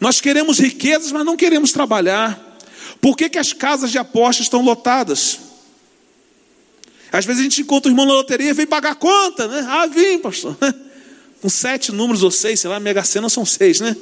Nós 0.00 0.20
queremos 0.20 0.58
riquezas, 0.58 1.12
mas 1.12 1.24
não 1.24 1.36
queremos 1.36 1.72
trabalhar. 1.72 2.58
Por 3.00 3.16
que, 3.16 3.28
que 3.28 3.38
as 3.38 3.52
casas 3.52 3.90
de 3.90 3.98
apostas 3.98 4.46
estão 4.46 4.62
lotadas? 4.62 5.38
Às 7.12 7.24
vezes 7.24 7.40
a 7.40 7.42
gente 7.44 7.62
encontra 7.62 7.90
o 7.90 7.92
irmão 7.92 8.06
na 8.06 8.12
loteria 8.12 8.50
e 8.50 8.54
vem 8.54 8.66
pagar 8.66 8.94
conta, 8.94 9.48
né? 9.48 9.66
Ah, 9.68 9.86
vim, 9.86 10.18
pastor. 10.18 10.56
Com 11.40 11.48
sete 11.48 11.90
números 11.90 12.22
ou 12.22 12.30
seis, 12.30 12.60
sei 12.60 12.68
lá, 12.68 12.78
mega 12.78 13.02
cena 13.02 13.28
são 13.28 13.44
seis, 13.44 13.80
né? 13.80 13.96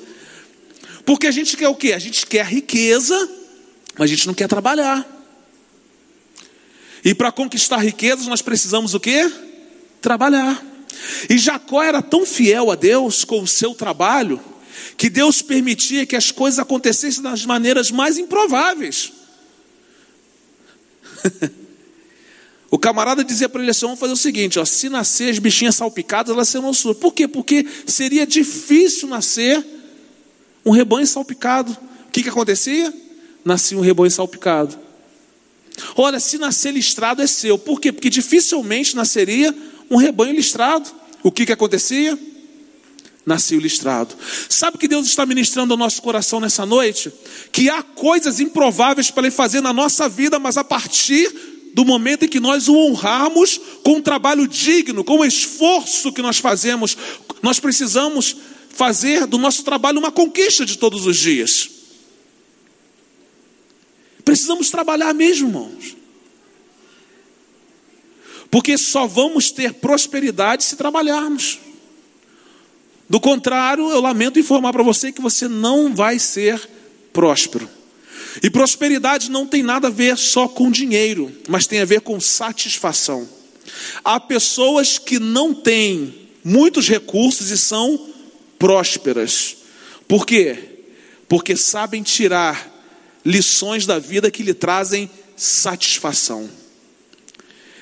Porque 1.06 1.26
a 1.26 1.30
gente 1.30 1.56
quer 1.56 1.68
o 1.68 1.74
quê? 1.74 1.92
A 1.92 1.98
gente 1.98 2.26
quer 2.26 2.44
riqueza, 2.44 3.16
mas 3.96 4.10
a 4.10 4.14
gente 4.14 4.26
não 4.26 4.34
quer 4.34 4.48
trabalhar. 4.48 5.06
E 7.04 7.14
para 7.14 7.32
conquistar 7.32 7.78
riquezas 7.78 8.26
nós 8.26 8.42
precisamos 8.42 8.92
o 8.92 9.00
quê? 9.00 9.30
Trabalhar. 10.02 10.62
E 11.28 11.38
Jacó 11.38 11.82
era 11.82 12.02
tão 12.02 12.24
fiel 12.26 12.70
a 12.70 12.74
Deus 12.74 13.24
com 13.24 13.42
o 13.42 13.46
seu 13.46 13.74
trabalho, 13.74 14.40
que 14.96 15.08
Deus 15.08 15.42
permitia 15.42 16.06
que 16.06 16.16
as 16.16 16.30
coisas 16.30 16.58
acontecessem 16.58 17.22
das 17.22 17.44
maneiras 17.44 17.90
mais 17.90 18.18
improváveis. 18.18 19.12
o 22.70 22.78
camarada 22.78 23.24
dizia 23.24 23.48
para 23.48 23.62
ele 23.62 23.70
assim: 23.70 23.86
vamos 23.86 24.00
fazer 24.00 24.12
o 24.12 24.16
seguinte, 24.16 24.58
ó, 24.58 24.64
se 24.64 24.88
nascer 24.88 25.30
as 25.30 25.38
bichinhas 25.38 25.76
salpicadas, 25.76 26.34
elas 26.34 26.48
serão 26.48 26.72
suas. 26.72 26.96
Por 26.96 27.12
quê? 27.12 27.28
Porque 27.28 27.66
seria 27.86 28.26
difícil 28.26 29.08
nascer 29.08 29.64
um 30.64 30.70
rebanho 30.70 31.06
salpicado. 31.06 31.76
O 32.06 32.10
que, 32.10 32.22
que 32.22 32.28
acontecia? 32.28 32.92
Nascia 33.44 33.78
um 33.78 33.82
rebanho 33.82 34.10
salpicado. 34.10 34.78
Olha, 35.96 36.18
se 36.18 36.38
nascer 36.38 36.72
listrado 36.72 37.22
é 37.22 37.26
seu. 37.26 37.58
Por 37.58 37.80
quê? 37.80 37.92
Porque 37.92 38.10
dificilmente 38.10 38.96
nasceria 38.96 39.54
um 39.90 39.96
rebanho 39.96 40.34
listrado. 40.34 40.88
O 41.22 41.32
que, 41.32 41.46
que 41.46 41.52
acontecia? 41.52 42.18
Nascia 43.26 43.58
o 43.58 43.60
listrado. 43.60 44.14
Sabe 44.48 44.78
que 44.78 44.88
Deus 44.88 45.06
está 45.06 45.26
ministrando 45.26 45.74
ao 45.74 45.78
nosso 45.78 46.00
coração 46.00 46.40
nessa 46.40 46.64
noite? 46.64 47.12
Que 47.52 47.68
há 47.68 47.82
coisas 47.82 48.40
improváveis 48.40 49.10
para 49.10 49.26
Ele 49.26 49.34
fazer 49.34 49.60
na 49.60 49.72
nossa 49.72 50.08
vida, 50.08 50.38
mas 50.38 50.56
a 50.56 50.64
partir 50.64 51.30
do 51.74 51.84
momento 51.84 52.24
em 52.24 52.28
que 52.28 52.40
nós 52.40 52.68
o 52.68 52.74
honrarmos 52.74 53.60
com 53.84 53.96
um 53.96 54.02
trabalho 54.02 54.48
digno, 54.48 55.04
com 55.04 55.18
o 55.18 55.24
esforço 55.24 56.12
que 56.12 56.22
nós 56.22 56.38
fazemos, 56.38 56.96
nós 57.42 57.60
precisamos 57.60 58.34
fazer 58.70 59.26
do 59.26 59.38
nosso 59.38 59.62
trabalho 59.62 59.98
uma 59.98 60.10
conquista 60.10 60.64
de 60.64 60.78
todos 60.78 61.06
os 61.06 61.16
dias. 61.16 61.68
Precisamos 64.24 64.70
trabalhar 64.70 65.12
mesmo, 65.12 65.48
irmãos. 65.48 65.97
Porque 68.50 68.78
só 68.78 69.06
vamos 69.06 69.50
ter 69.50 69.74
prosperidade 69.74 70.64
se 70.64 70.76
trabalharmos. 70.76 71.58
Do 73.08 73.20
contrário, 73.20 73.90
eu 73.90 74.00
lamento 74.00 74.38
informar 74.38 74.72
para 74.72 74.82
você 74.82 75.10
que 75.10 75.20
você 75.20 75.48
não 75.48 75.94
vai 75.94 76.18
ser 76.18 76.60
próspero. 77.12 77.68
E 78.42 78.50
prosperidade 78.50 79.30
não 79.30 79.46
tem 79.46 79.62
nada 79.62 79.88
a 79.88 79.90
ver 79.90 80.16
só 80.16 80.46
com 80.46 80.70
dinheiro, 80.70 81.32
mas 81.48 81.66
tem 81.66 81.80
a 81.80 81.84
ver 81.84 82.02
com 82.02 82.20
satisfação. 82.20 83.28
Há 84.04 84.20
pessoas 84.20 84.98
que 84.98 85.18
não 85.18 85.54
têm 85.54 86.28
muitos 86.44 86.88
recursos 86.88 87.50
e 87.50 87.58
são 87.58 88.08
prósperas. 88.58 89.56
Por 90.06 90.26
quê? 90.26 90.58
Porque 91.28 91.56
sabem 91.56 92.02
tirar 92.02 92.74
lições 93.24 93.86
da 93.86 93.98
vida 93.98 94.30
que 94.30 94.42
lhe 94.42 94.54
trazem 94.54 95.10
satisfação. 95.36 96.48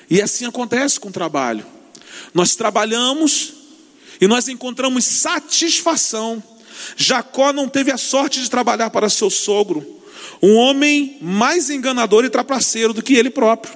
E 0.09 0.21
assim 0.21 0.45
acontece 0.45 0.99
com 0.99 1.09
o 1.09 1.11
trabalho. 1.13 1.65
Nós 2.33 2.55
trabalhamos 2.55 3.53
e 4.19 4.27
nós 4.27 4.47
encontramos 4.47 5.05
satisfação. 5.05 6.41
Jacó 6.95 7.51
não 7.51 7.67
teve 7.67 7.91
a 7.91 7.97
sorte 7.97 8.41
de 8.41 8.49
trabalhar 8.49 8.89
para 8.89 9.09
seu 9.09 9.29
sogro, 9.29 9.85
um 10.41 10.55
homem 10.55 11.17
mais 11.21 11.69
enganador 11.69 12.23
e 12.23 12.29
trapaceiro 12.29 12.93
do 12.93 13.01
que 13.01 13.15
ele 13.15 13.29
próprio. 13.29 13.75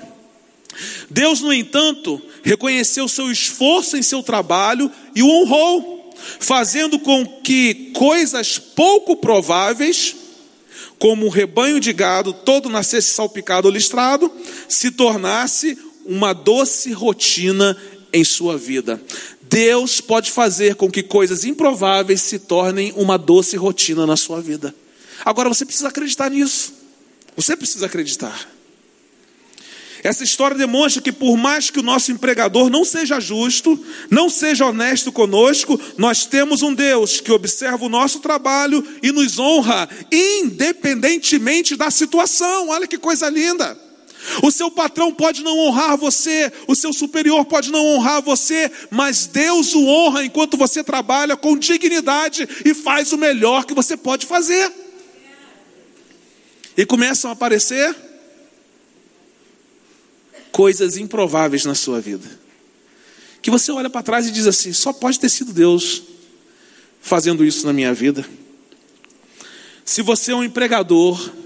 Deus, 1.09 1.41
no 1.41 1.51
entanto, 1.51 2.21
reconheceu 2.43 3.07
seu 3.07 3.31
esforço 3.31 3.97
em 3.97 4.01
seu 4.01 4.23
trabalho 4.23 4.89
e 5.15 5.21
o 5.21 5.29
honrou, 5.29 6.13
fazendo 6.39 6.99
com 6.99 7.25
que 7.25 7.91
coisas 7.93 8.57
pouco 8.57 9.17
prováveis, 9.17 10.15
como 10.97 11.25
um 11.25 11.29
rebanho 11.29 11.79
de 11.79 11.91
gado 11.91 12.31
todo 12.31 12.69
nascesse 12.69 13.13
salpicado 13.13 13.67
ou 13.67 13.73
listrado, 13.73 14.31
se 14.69 14.91
tornasse 14.91 15.77
uma 16.05 16.33
doce 16.33 16.91
rotina 16.91 17.77
em 18.13 18.23
sua 18.23 18.57
vida. 18.57 19.01
Deus 19.41 19.99
pode 19.99 20.31
fazer 20.31 20.75
com 20.75 20.89
que 20.89 21.03
coisas 21.03 21.43
improváveis 21.43 22.21
se 22.21 22.39
tornem 22.39 22.93
uma 22.95 23.17
doce 23.17 23.57
rotina 23.57 24.05
na 24.05 24.15
sua 24.15 24.41
vida. 24.41 24.73
Agora 25.25 25.49
você 25.49 25.65
precisa 25.65 25.89
acreditar 25.89 26.29
nisso. 26.29 26.73
Você 27.35 27.55
precisa 27.55 27.85
acreditar. 27.85 28.47
Essa 30.03 30.23
história 30.23 30.57
demonstra 30.57 31.01
que, 31.01 31.11
por 31.11 31.37
mais 31.37 31.69
que 31.69 31.79
o 31.79 31.83
nosso 31.83 32.11
empregador 32.11 32.69
não 32.69 32.83
seja 32.83 33.19
justo, 33.19 33.79
não 34.09 34.29
seja 34.29 34.65
honesto 34.65 35.11
conosco, 35.11 35.79
nós 35.97 36.25
temos 36.25 36.63
um 36.63 36.73
Deus 36.73 37.21
que 37.21 37.31
observa 37.31 37.85
o 37.85 37.89
nosso 37.89 38.19
trabalho 38.19 38.83
e 39.03 39.11
nos 39.11 39.37
honra, 39.37 39.87
independentemente 40.11 41.75
da 41.75 41.91
situação. 41.91 42.69
Olha 42.69 42.87
que 42.87 42.97
coisa 42.97 43.29
linda. 43.29 43.90
O 44.43 44.51
seu 44.51 44.69
patrão 44.69 45.11
pode 45.11 45.43
não 45.43 45.57
honrar 45.57 45.97
você, 45.97 46.51
o 46.67 46.75
seu 46.75 46.93
superior 46.93 47.45
pode 47.45 47.71
não 47.71 47.83
honrar 47.85 48.21
você, 48.21 48.71
mas 48.89 49.25
Deus 49.25 49.73
o 49.73 49.85
honra 49.85 50.23
enquanto 50.23 50.57
você 50.57 50.83
trabalha 50.83 51.35
com 51.35 51.57
dignidade 51.57 52.47
e 52.63 52.73
faz 52.73 53.11
o 53.11 53.17
melhor 53.17 53.65
que 53.65 53.73
você 53.73 53.97
pode 53.97 54.25
fazer. 54.25 54.71
E 56.77 56.85
começam 56.85 57.29
a 57.29 57.33
aparecer 57.33 57.95
coisas 60.51 60.97
improváveis 60.97 61.65
na 61.65 61.75
sua 61.75 61.99
vida. 61.99 62.39
Que 63.41 63.49
você 63.49 63.71
olha 63.71 63.89
para 63.89 64.03
trás 64.03 64.27
e 64.27 64.31
diz 64.31 64.45
assim: 64.45 64.71
só 64.71 64.93
pode 64.93 65.19
ter 65.19 65.29
sido 65.29 65.51
Deus 65.51 66.03
fazendo 67.01 67.43
isso 67.43 67.65
na 67.65 67.73
minha 67.73 67.93
vida. 67.93 68.23
Se 69.83 70.01
você 70.01 70.31
é 70.31 70.35
um 70.35 70.43
empregador 70.43 71.40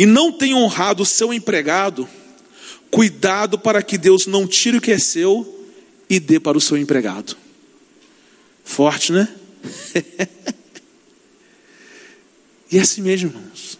e 0.00 0.06
não 0.06 0.32
tem 0.32 0.54
honrado 0.54 1.02
o 1.02 1.06
seu 1.06 1.30
empregado, 1.30 2.08
cuidado 2.90 3.58
para 3.58 3.82
que 3.82 3.98
Deus 3.98 4.26
não 4.26 4.46
tire 4.46 4.78
o 4.78 4.80
que 4.80 4.92
é 4.92 4.98
seu 4.98 5.68
e 6.08 6.18
dê 6.18 6.40
para 6.40 6.56
o 6.56 6.60
seu 6.60 6.78
empregado. 6.78 7.36
Forte, 8.64 9.12
né? 9.12 9.28
e 12.72 12.78
é 12.78 12.80
assim 12.80 13.02
mesmo, 13.02 13.28
irmãos. 13.28 13.78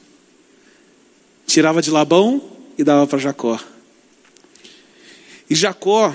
Tirava 1.46 1.80
de 1.80 1.90
Labão 1.90 2.52
e 2.76 2.84
dava 2.84 3.06
para 3.06 3.18
Jacó. 3.18 3.58
E 5.48 5.54
Jacó 5.54 6.14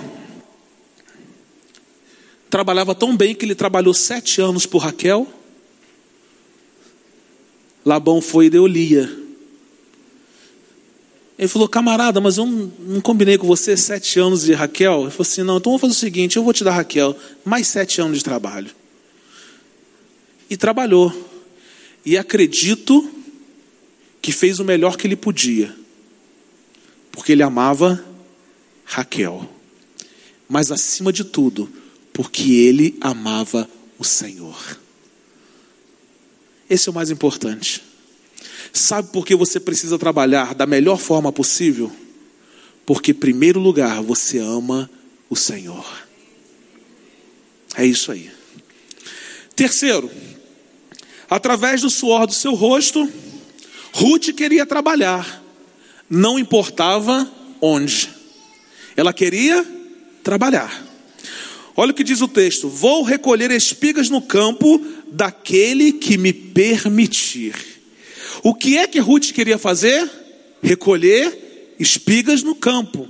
trabalhava 2.47 2.93
tão 2.93 3.17
bem 3.17 3.33
que 3.33 3.43
ele 3.43 3.55
trabalhou 3.55 3.91
sete 3.91 4.39
anos 4.39 4.67
por 4.67 4.83
Raquel. 4.83 5.27
Labão 7.83 8.21
foi 8.21 8.45
e 8.45 8.49
deu 8.51 8.67
Lia. 8.67 9.24
Ele 11.37 11.47
falou, 11.49 11.67
camarada, 11.67 12.21
mas 12.21 12.37
eu 12.37 12.45
não, 12.45 13.01
combinei 13.01 13.37
com 13.37 13.45
você 13.45 13.75
sete 13.75 14.19
anos 14.19 14.43
de 14.43 14.53
Raquel. 14.53 15.01
Ele 15.01 15.11
falou 15.11 15.21
assim: 15.21 15.43
não, 15.43 15.57
então 15.57 15.71
vamos 15.71 15.81
fazer 15.81 15.93
o 15.93 15.95
seguinte: 15.95 16.37
eu 16.37 16.43
vou 16.43 16.53
te 16.53 16.63
dar 16.63 16.71
Raquel, 16.71 17.17
mais 17.43 17.67
sete 17.67 17.99
anos 17.99 18.19
de 18.19 18.23
trabalho. 18.23 18.71
E 20.49 20.55
trabalhou. 20.55 21.13
E 22.05 22.17
acredito 22.17 23.09
que 24.21 24.31
fez 24.31 24.59
o 24.59 24.63
melhor 24.63 24.95
que 24.95 25.07
ele 25.07 25.15
podia, 25.15 25.75
porque 27.11 27.33
ele 27.33 27.43
amava 27.43 28.03
Raquel. 28.85 29.49
Mas 30.47 30.71
acima 30.71 31.11
de 31.11 31.23
tudo, 31.23 31.69
porque 32.13 32.53
ele 32.53 32.95
amava 33.01 33.69
o 33.99 34.03
Senhor. 34.03 34.79
Esse 36.69 36.87
é 36.87 36.91
o 36.91 36.95
mais 36.95 37.09
importante. 37.09 37.83
Sabe 38.71 39.09
por 39.11 39.25
que 39.25 39.35
você 39.35 39.59
precisa 39.59 39.97
trabalhar 39.97 40.53
da 40.53 40.65
melhor 40.65 40.97
forma 40.97 41.31
possível? 41.31 41.91
Porque, 42.85 43.11
em 43.11 43.15
primeiro 43.15 43.59
lugar, 43.59 44.01
você 44.01 44.37
ama 44.37 44.89
o 45.29 45.35
Senhor. 45.35 45.85
É 47.75 47.85
isso 47.85 48.11
aí. 48.11 48.31
Terceiro, 49.55 50.09
através 51.29 51.81
do 51.81 51.89
suor 51.89 52.27
do 52.27 52.33
seu 52.33 52.53
rosto, 52.53 53.09
Ruth 53.93 54.33
queria 54.35 54.65
trabalhar, 54.65 55.43
não 56.09 56.37
importava 56.37 57.29
onde. 57.61 58.09
Ela 58.95 59.13
queria 59.13 59.65
trabalhar. 60.23 60.83
Olha 61.75 61.91
o 61.91 61.93
que 61.93 62.03
diz 62.03 62.21
o 62.21 62.27
texto: 62.27 62.69
Vou 62.69 63.03
recolher 63.03 63.51
espigas 63.51 64.09
no 64.09 64.21
campo 64.21 64.83
daquele 65.11 65.93
que 65.93 66.17
me 66.17 66.31
permitir. 66.31 67.74
O 68.45 68.53
que 68.53 68.77
é 68.77 68.85
que 68.85 68.99
Ruth 68.99 69.31
queria 69.31 69.57
fazer? 69.57 70.07
Recolher 70.61 71.73
espigas 71.79 72.43
no 72.43 72.53
campo. 72.53 73.09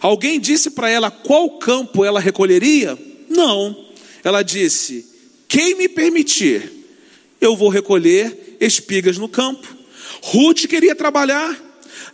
Alguém 0.00 0.40
disse 0.40 0.70
para 0.70 0.88
ela 0.88 1.10
qual 1.10 1.58
campo 1.58 2.02
ela 2.02 2.18
recolheria? 2.18 2.98
Não. 3.28 3.76
Ela 4.24 4.42
disse: 4.42 5.06
Quem 5.46 5.74
me 5.74 5.86
permitir, 5.86 6.72
eu 7.42 7.54
vou 7.54 7.68
recolher 7.68 8.56
espigas 8.58 9.18
no 9.18 9.28
campo. 9.28 9.68
Ruth 10.22 10.66
queria 10.66 10.94
trabalhar, 10.94 11.54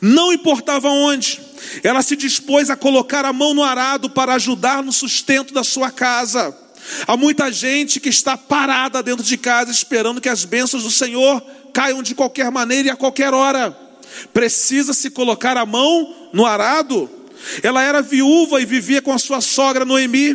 não 0.01 0.33
importava 0.33 0.89
onde. 0.89 1.41
Ela 1.85 2.03
se 2.03 2.17
dispôs 2.17 2.69
a 2.69 2.75
colocar 2.75 3.25
a 3.25 3.33
mão 3.33 3.55
no 3.55 3.63
arado 3.63 4.11
para 4.11 4.35
ajudar 4.35 4.83
no 4.83 4.93
sustento 4.93 5.55
da 5.55 5.63
sua 5.63 5.93
casa. 5.93 6.53
Há 7.07 7.17
muita 7.17 7.53
gente 7.53 8.01
que 8.01 8.09
está 8.09 8.37
parada 8.37 9.05
dentro 9.05 9.25
de 9.25 9.37
casa 9.37 9.71
esperando 9.71 10.21
que 10.21 10.29
as 10.29 10.45
bênçãos 10.45 10.83
do 10.83 10.91
Senhor 10.91 11.41
caiam 11.73 12.03
de 12.03 12.15
qualquer 12.15 12.51
maneira 12.51 12.89
e 12.89 12.91
a 12.91 12.97
qualquer 12.97 13.33
hora. 13.33 13.77
Precisa 14.33 14.93
se 14.93 15.11
colocar 15.11 15.57
a 15.57 15.67
mão 15.67 16.15
no 16.33 16.47
arado. 16.47 17.11
Ela 17.63 17.83
era 17.83 18.03
viúva 18.03 18.61
e 18.61 18.67
vivia 18.67 19.01
com 19.01 19.13
a 19.13 19.19
sua 19.19 19.41
sogra 19.41 19.85
Noemi. 19.85 20.35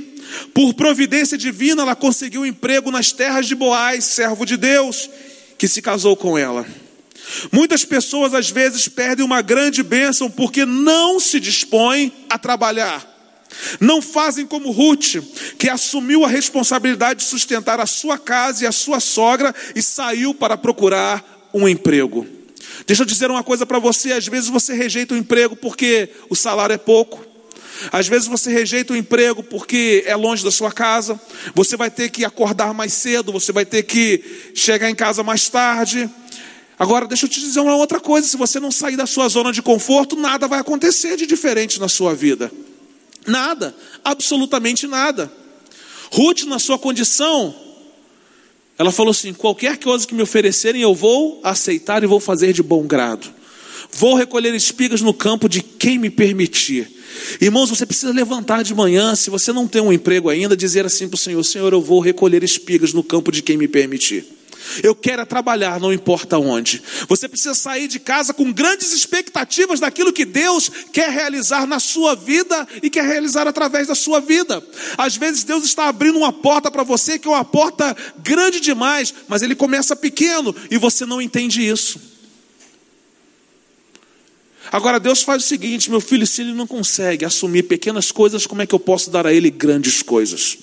Por 0.53 0.73
providência 0.73 1.37
divina, 1.37 1.81
ela 1.81 1.95
conseguiu 1.95 2.41
um 2.41 2.45
emprego 2.45 2.91
nas 2.91 3.11
terras 3.11 3.47
de 3.47 3.55
Boaz, 3.55 4.05
servo 4.05 4.45
de 4.45 4.57
Deus, 4.57 5.09
que 5.57 5.67
se 5.67 5.81
casou 5.81 6.15
com 6.15 6.37
ela. 6.37 6.65
Muitas 7.51 7.85
pessoas 7.85 8.33
às 8.33 8.49
vezes 8.49 8.87
perdem 8.87 9.25
uma 9.25 9.41
grande 9.41 9.83
bênção 9.83 10.29
porque 10.29 10.65
não 10.65 11.19
se 11.19 11.39
dispõem 11.39 12.11
a 12.29 12.37
trabalhar. 12.37 13.12
Não 13.79 14.01
fazem 14.01 14.45
como 14.45 14.71
Ruth, 14.71 15.15
que 15.57 15.69
assumiu 15.69 16.23
a 16.25 16.27
responsabilidade 16.27 17.19
de 17.19 17.25
sustentar 17.25 17.79
a 17.79 17.85
sua 17.85 18.17
casa 18.17 18.63
e 18.63 18.67
a 18.67 18.71
sua 18.71 18.99
sogra 18.99 19.53
e 19.75 19.81
saiu 19.81 20.33
para 20.33 20.57
procurar 20.57 21.49
um 21.53 21.67
emprego. 21.67 22.27
Deixa 22.87 23.03
eu 23.03 23.05
dizer 23.05 23.29
uma 23.29 23.43
coisa 23.43 23.65
para 23.65 23.79
você: 23.79 24.11
às 24.11 24.27
vezes 24.27 24.49
você 24.49 24.73
rejeita 24.73 25.13
o 25.13 25.17
emprego 25.17 25.55
porque 25.55 26.09
o 26.29 26.35
salário 26.35 26.73
é 26.73 26.77
pouco. 26.77 27.33
Às 27.91 28.07
vezes 28.07 28.27
você 28.27 28.51
rejeita 28.51 28.93
o 28.93 28.95
emprego 28.95 29.43
porque 29.43 30.03
é 30.05 30.15
longe 30.15 30.43
da 30.43 30.51
sua 30.51 30.71
casa. 30.71 31.19
Você 31.55 31.75
vai 31.75 31.89
ter 31.89 32.09
que 32.09 32.23
acordar 32.23 32.73
mais 32.73 32.93
cedo, 32.93 33.31
você 33.31 33.51
vai 33.51 33.65
ter 33.65 33.83
que 33.83 34.23
chegar 34.53 34.89
em 34.89 34.95
casa 34.95 35.23
mais 35.23 35.49
tarde. 35.49 36.09
Agora, 36.77 37.07
deixa 37.07 37.25
eu 37.25 37.29
te 37.29 37.39
dizer 37.39 37.59
uma 37.59 37.75
outra 37.75 37.99
coisa: 37.99 38.27
se 38.27 38.37
você 38.37 38.59
não 38.59 38.71
sair 38.71 38.95
da 38.95 39.05
sua 39.05 39.27
zona 39.27 39.51
de 39.51 39.61
conforto, 39.61 40.15
nada 40.15 40.47
vai 40.47 40.59
acontecer 40.59 41.17
de 41.17 41.25
diferente 41.25 41.79
na 41.79 41.87
sua 41.87 42.13
vida. 42.13 42.51
Nada, 43.25 43.75
absolutamente 44.03 44.87
nada. 44.87 45.31
Ruth, 46.11 46.43
na 46.43 46.59
sua 46.59 46.77
condição, 46.77 47.55
ela 48.77 48.91
falou 48.91 49.11
assim: 49.11 49.33
qualquer 49.33 49.77
coisa 49.77 50.05
que 50.05 50.13
me 50.13 50.21
oferecerem, 50.21 50.81
eu 50.81 50.93
vou 50.93 51.39
aceitar 51.43 52.03
e 52.03 52.07
vou 52.07 52.19
fazer 52.19 52.53
de 52.53 52.61
bom 52.61 52.85
grado. 52.85 53.27
Vou 53.91 54.15
recolher 54.15 54.53
espigas 54.55 55.01
no 55.01 55.13
campo 55.13 55.47
de 55.47 55.61
quem 55.61 55.97
me 55.97 56.09
permitir. 56.09 56.89
Irmãos, 57.39 57.69
você 57.69 57.85
precisa 57.85 58.11
levantar 58.11 58.63
de 58.63 58.73
manhã, 58.73 59.15
se 59.15 59.29
você 59.29 59.53
não 59.53 59.67
tem 59.67 59.81
um 59.81 59.93
emprego 59.93 60.29
ainda, 60.29 60.57
dizer 60.57 60.85
assim 60.85 61.07
para 61.07 61.15
o 61.15 61.19
Senhor: 61.19 61.43
Senhor, 61.43 61.71
eu 61.73 61.81
vou 61.81 61.99
recolher 61.99 62.43
espigas 62.43 62.93
no 62.93 63.03
campo 63.03 63.31
de 63.31 63.41
quem 63.41 63.57
me 63.57 63.67
permitir. 63.67 64.25
Eu 64.83 64.95
quero 64.95 65.21
é 65.21 65.25
trabalhar, 65.25 65.79
não 65.79 65.93
importa 65.93 66.37
onde. 66.37 66.81
Você 67.07 67.27
precisa 67.27 67.53
sair 67.53 67.87
de 67.87 67.99
casa 67.99 68.33
com 68.33 68.51
grandes 68.51 68.91
expectativas 68.91 69.79
daquilo 69.79 70.13
que 70.13 70.25
Deus 70.25 70.69
quer 70.91 71.09
realizar 71.09 71.67
na 71.67 71.79
sua 71.79 72.15
vida 72.15 72.67
e 72.81 72.89
quer 72.89 73.05
realizar 73.05 73.47
através 73.47 73.87
da 73.87 73.95
sua 73.95 74.19
vida. 74.19 74.65
Às 74.97 75.15
vezes 75.15 75.43
Deus 75.43 75.63
está 75.63 75.87
abrindo 75.87 76.17
uma 76.17 76.33
porta 76.33 76.71
para 76.71 76.83
você 76.83 77.19
que 77.19 77.27
é 77.27 77.31
uma 77.31 77.45
porta 77.45 77.95
grande 78.23 78.59
demais, 78.59 79.13
mas 79.27 79.41
ele 79.41 79.55
começa 79.55 79.95
pequeno 79.95 80.55
e 80.71 80.77
você 80.77 81.05
não 81.05 81.21
entende 81.21 81.65
isso. 81.65 82.13
Agora 84.71 84.99
Deus 84.99 85.21
faz 85.21 85.43
o 85.43 85.47
seguinte, 85.47 85.91
meu 85.91 86.01
filho, 86.01 86.25
se 86.25 86.41
ele 86.41 86.53
não 86.53 86.65
consegue 86.65 87.25
assumir 87.25 87.63
pequenas 87.63 88.11
coisas, 88.11 88.47
como 88.47 88.61
é 88.61 88.65
que 88.65 88.73
eu 88.73 88.79
posso 88.79 89.11
dar 89.11 89.27
a 89.27 89.33
ele 89.33 89.51
grandes 89.51 90.01
coisas? 90.01 90.57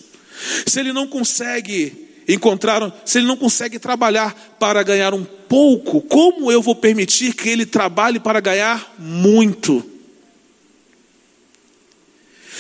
Se 0.67 0.81
ele 0.81 0.93
não 0.93 1.07
consegue 1.07 2.00
encontraram, 2.29 2.93
se 3.05 3.19
ele 3.19 3.27
não 3.27 3.37
consegue 3.37 3.79
trabalhar 3.79 4.57
para 4.59 4.83
ganhar 4.83 5.15
um 5.15 5.25
pouco, 5.25 6.01
como 6.03 6.51
eu 6.51 6.63
vou 6.63 6.75
permitir 6.75 7.35
que 7.35 7.49
ele 7.49 7.67
trabalhe 7.67 8.21
para 8.21 8.41
ganhar 8.41 8.95
muito? 8.99 9.85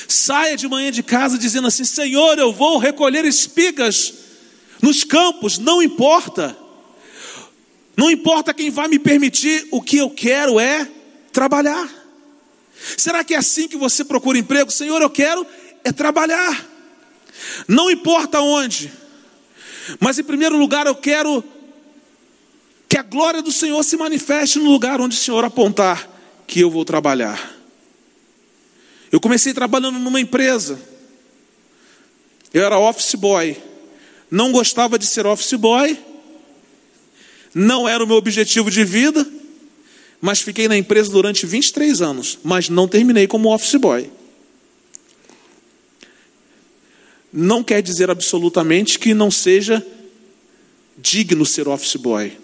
Saia 0.09 0.57
de 0.57 0.66
manhã 0.66 0.90
de 0.90 1.03
casa 1.03 1.38
dizendo 1.38 1.68
assim: 1.68 1.85
Senhor, 1.85 2.38
eu 2.38 2.53
vou 2.53 2.79
recolher 2.79 3.25
espigas 3.25 4.14
nos 4.83 5.05
campos, 5.05 5.59
não 5.59 5.83
importa. 5.83 6.57
Não 7.96 8.11
importa 8.11 8.55
quem 8.55 8.70
vai 8.70 8.88
me 8.88 8.99
permitir, 8.99 9.68
o 9.70 9.83
que 9.83 9.99
eu 9.99 10.09
quero 10.09 10.59
é 10.59 10.88
trabalhar. 11.33 11.88
Será 12.96 13.23
que 13.23 13.35
é 13.35 13.37
assim 13.37 13.68
que 13.68 13.77
você 13.77 14.05
procura 14.05 14.38
emprego? 14.38 14.70
Senhor, 14.70 15.03
eu 15.03 15.11
quero 15.11 15.46
é 15.85 15.92
trabalhar. 15.92 16.66
Não 17.68 17.90
importa 17.90 18.40
onde, 18.40 18.92
mas 19.98 20.18
em 20.18 20.24
primeiro 20.24 20.57
lugar 20.57 20.87
eu 20.87 20.94
quero 20.94 21.42
que 22.88 22.98
a 22.98 23.03
glória 23.03 23.40
do 23.40 23.53
Senhor 23.53 23.83
se 23.83 23.96
manifeste 23.96 24.59
no 24.59 24.70
lugar 24.70 25.00
onde 25.00 25.16
o 25.16 25.18
Senhor 25.18 25.44
apontar 25.44 26.09
que 26.46 26.61
eu 26.61 26.70
vou 26.70 26.85
trabalhar. 26.85 27.57
Eu 29.11 29.20
comecei 29.20 29.53
trabalhando 29.53 29.98
numa 29.98 30.20
empresa. 30.20 30.81
Eu 32.53 32.64
era 32.64 32.79
office 32.79 33.14
boy. 33.14 33.57
Não 34.31 34.53
gostava 34.53 34.98
de 34.98 35.07
ser 35.07 35.26
office 35.26 35.55
boy. 35.55 35.98
Não 37.55 37.88
era 37.88 38.03
o 38.03 38.07
meu 38.07 38.16
objetivo 38.16 38.70
de 38.70 38.85
vida. 38.85 39.26
mas 40.20 40.40
fiquei 40.40 40.68
na 40.68 40.76
empresa 40.76 41.11
durante 41.11 41.46
23 41.46 42.03
anos, 42.03 42.38
mas 42.44 42.68
não 42.68 42.87
terminei 42.87 43.26
como 43.26 43.55
office 43.55 43.76
boy. 43.76 44.11
Não 47.33 47.62
quer 47.62 47.83
dizer 47.83 48.11
absolutamente 48.11 48.99
que 48.99 49.14
não 49.14 49.31
seja 49.31 49.87
digno 50.99 51.47
ser 51.47 51.69
office 51.69 51.97
boy. 51.97 52.37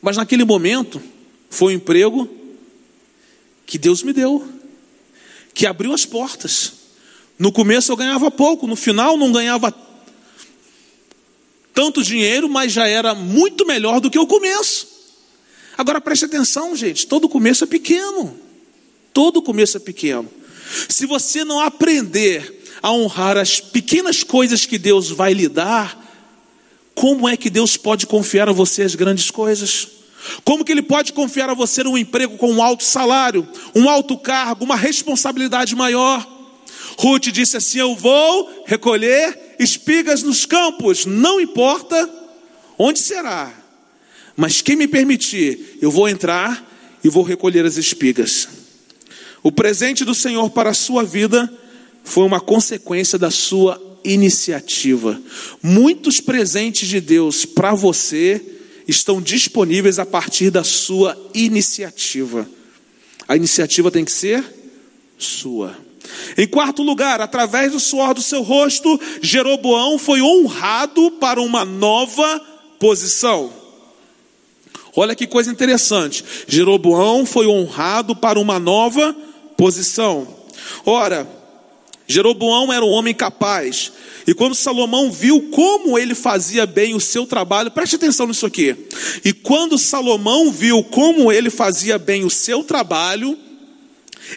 Mas 0.00 0.16
naquele 0.16 0.44
momento, 0.44 1.00
foi 1.48 1.72
um 1.72 1.76
emprego 1.76 2.28
que 3.64 3.78
Deus 3.78 4.02
me 4.02 4.12
deu, 4.12 4.46
que 5.54 5.66
abriu 5.66 5.92
as 5.92 6.04
portas. 6.04 6.72
No 7.38 7.52
começo 7.52 7.92
eu 7.92 7.96
ganhava 7.96 8.30
pouco, 8.30 8.66
no 8.66 8.76
final 8.76 9.16
não 9.16 9.32
ganhava 9.32 9.72
tanto 11.72 12.02
dinheiro, 12.02 12.48
mas 12.48 12.72
já 12.72 12.86
era 12.86 13.14
muito 13.14 13.64
melhor 13.64 14.00
do 14.00 14.10
que 14.10 14.18
o 14.18 14.26
começo. 14.26 14.88
Agora 15.76 16.00
preste 16.00 16.24
atenção, 16.24 16.76
gente, 16.76 17.06
todo 17.06 17.28
começo 17.28 17.64
é 17.64 17.66
pequeno. 17.66 18.38
Todo 19.12 19.42
começo 19.42 19.76
é 19.76 19.80
pequeno. 19.80 20.28
Se 20.88 21.06
você 21.06 21.44
não 21.44 21.60
aprender 21.60 22.62
a 22.82 22.90
honrar 22.92 23.36
as 23.36 23.60
pequenas 23.60 24.22
coisas 24.22 24.66
que 24.66 24.78
Deus 24.78 25.10
vai 25.10 25.32
lhe 25.32 25.48
dar, 25.48 26.00
como 26.94 27.28
é 27.28 27.36
que 27.36 27.50
Deus 27.50 27.76
pode 27.76 28.06
confiar 28.06 28.48
a 28.48 28.52
você 28.52 28.82
as 28.82 28.94
grandes 28.94 29.30
coisas? 29.30 29.88
Como 30.44 30.64
que 30.64 30.72
Ele 30.72 30.82
pode 30.82 31.12
confiar 31.12 31.50
a 31.50 31.54
você 31.54 31.82
um 31.82 31.98
emprego 31.98 32.36
com 32.36 32.50
um 32.52 32.62
alto 32.62 32.84
salário, 32.84 33.46
um 33.74 33.88
alto 33.88 34.16
cargo, 34.18 34.64
uma 34.64 34.76
responsabilidade 34.76 35.74
maior? 35.74 36.26
Ruth 36.98 37.28
disse 37.28 37.56
assim: 37.56 37.78
Eu 37.78 37.96
vou 37.96 38.64
recolher 38.66 39.56
espigas 39.58 40.22
nos 40.22 40.44
campos, 40.44 41.06
não 41.06 41.40
importa 41.40 42.08
onde 42.78 42.98
será, 42.98 43.52
mas 44.36 44.62
quem 44.62 44.76
me 44.76 44.88
permitir, 44.88 45.78
eu 45.80 45.90
vou 45.90 46.08
entrar 46.08 46.68
e 47.02 47.08
vou 47.08 47.22
recolher 47.22 47.64
as 47.64 47.76
espigas. 47.76 48.61
O 49.42 49.50
presente 49.50 50.04
do 50.04 50.14
Senhor 50.14 50.50
para 50.50 50.70
a 50.70 50.74
sua 50.74 51.02
vida 51.02 51.52
foi 52.04 52.24
uma 52.24 52.40
consequência 52.40 53.18
da 53.18 53.30
sua 53.30 53.80
iniciativa. 54.04 55.20
Muitos 55.62 56.20
presentes 56.20 56.88
de 56.88 57.00
Deus 57.00 57.44
para 57.44 57.74
você 57.74 58.40
estão 58.86 59.20
disponíveis 59.20 59.98
a 59.98 60.06
partir 60.06 60.50
da 60.50 60.62
sua 60.62 61.16
iniciativa. 61.34 62.48
A 63.26 63.36
iniciativa 63.36 63.90
tem 63.90 64.04
que 64.04 64.12
ser 64.12 64.44
sua. 65.18 65.76
Em 66.36 66.46
quarto 66.46 66.82
lugar, 66.82 67.20
através 67.20 67.72
do 67.72 67.80
suor 67.80 68.14
do 68.14 68.22
seu 68.22 68.42
rosto, 68.42 69.00
Jeroboão 69.20 69.98
foi 69.98 70.20
honrado 70.20 71.12
para 71.12 71.40
uma 71.40 71.64
nova 71.64 72.40
posição. 72.78 73.52
Olha 74.94 75.14
que 75.14 75.26
coisa 75.26 75.50
interessante. 75.50 76.24
Jeroboão 76.46 77.24
foi 77.24 77.46
honrado 77.46 78.14
para 78.14 78.38
uma 78.38 78.58
nova 78.58 79.12
posição. 79.12 79.31
Ora, 80.84 81.28
Jeroboão 82.06 82.72
era 82.72 82.84
um 82.84 82.90
homem 82.90 83.14
capaz. 83.14 83.92
E 84.26 84.34
quando 84.34 84.54
Salomão 84.54 85.10
viu 85.10 85.50
como 85.50 85.98
ele 85.98 86.14
fazia 86.14 86.66
bem 86.66 86.94
o 86.94 87.00
seu 87.00 87.26
trabalho, 87.26 87.70
preste 87.70 87.96
atenção 87.96 88.26
nisso 88.26 88.46
aqui. 88.46 88.76
E 89.24 89.32
quando 89.32 89.78
Salomão 89.78 90.50
viu 90.50 90.82
como 90.84 91.32
ele 91.32 91.50
fazia 91.50 91.98
bem 91.98 92.24
o 92.24 92.30
seu 92.30 92.62
trabalho, 92.62 93.36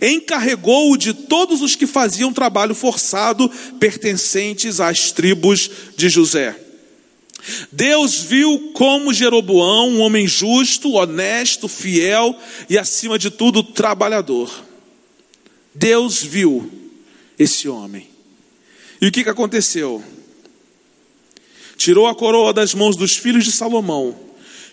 encarregou-o 0.01 0.97
de 0.97 1.13
todos 1.13 1.61
os 1.61 1.75
que 1.75 1.85
faziam 1.85 2.33
trabalho 2.33 2.73
forçado 2.73 3.49
pertencentes 3.79 4.79
às 4.79 5.11
tribos 5.11 5.69
de 5.95 6.09
José. 6.09 6.59
Deus 7.71 8.21
viu 8.21 8.71
como 8.73 9.13
Jeroboão, 9.13 9.89
um 9.89 9.99
homem 9.99 10.27
justo, 10.27 10.93
honesto, 10.93 11.67
fiel 11.67 12.35
e, 12.67 12.77
acima 12.77 13.19
de 13.19 13.29
tudo, 13.29 13.61
trabalhador. 13.61 14.49
Deus 15.75 16.23
viu 16.23 16.71
esse 17.37 17.67
homem. 17.67 18.07
E 19.01 19.07
o 19.07 19.11
que, 19.11 19.23
que 19.23 19.29
aconteceu? 19.29 20.01
Tirou 21.75 22.07
a 22.07 22.15
coroa 22.15 22.53
das 22.53 22.73
mãos 22.73 22.95
dos 22.95 23.17
filhos 23.17 23.43
de 23.43 23.51
Salomão, 23.51 24.17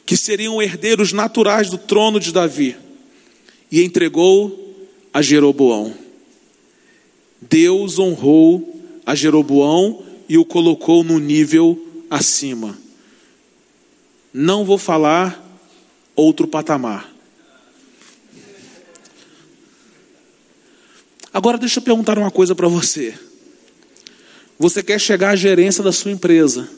que 0.06 0.16
seriam 0.16 0.62
herdeiros 0.62 1.12
naturais 1.12 1.68
do 1.68 1.76
trono 1.76 2.20
de 2.20 2.32
Davi, 2.32 2.76
e 3.70 3.82
entregou 3.82 4.88
a 5.12 5.20
Jeroboão. 5.20 5.92
Deus 7.40 7.98
honrou 7.98 8.80
a 9.04 9.16
Jeroboão 9.16 10.04
e 10.28 10.38
o 10.38 10.44
colocou 10.44 11.02
no 11.02 11.18
nível 11.18 12.04
acima. 12.08 12.78
Não 14.32 14.64
vou 14.64 14.78
falar 14.78 15.42
outro 16.14 16.46
patamar. 16.46 17.12
Agora 21.32 21.56
deixa 21.56 21.78
eu 21.78 21.82
perguntar 21.82 22.18
uma 22.18 22.30
coisa 22.30 22.54
para 22.54 22.68
você. 22.68 23.14
Você 24.58 24.82
quer 24.82 25.00
chegar 25.00 25.30
à 25.30 25.36
gerência 25.36 25.82
da 25.82 25.90
sua 25.90 26.10
empresa, 26.10 26.68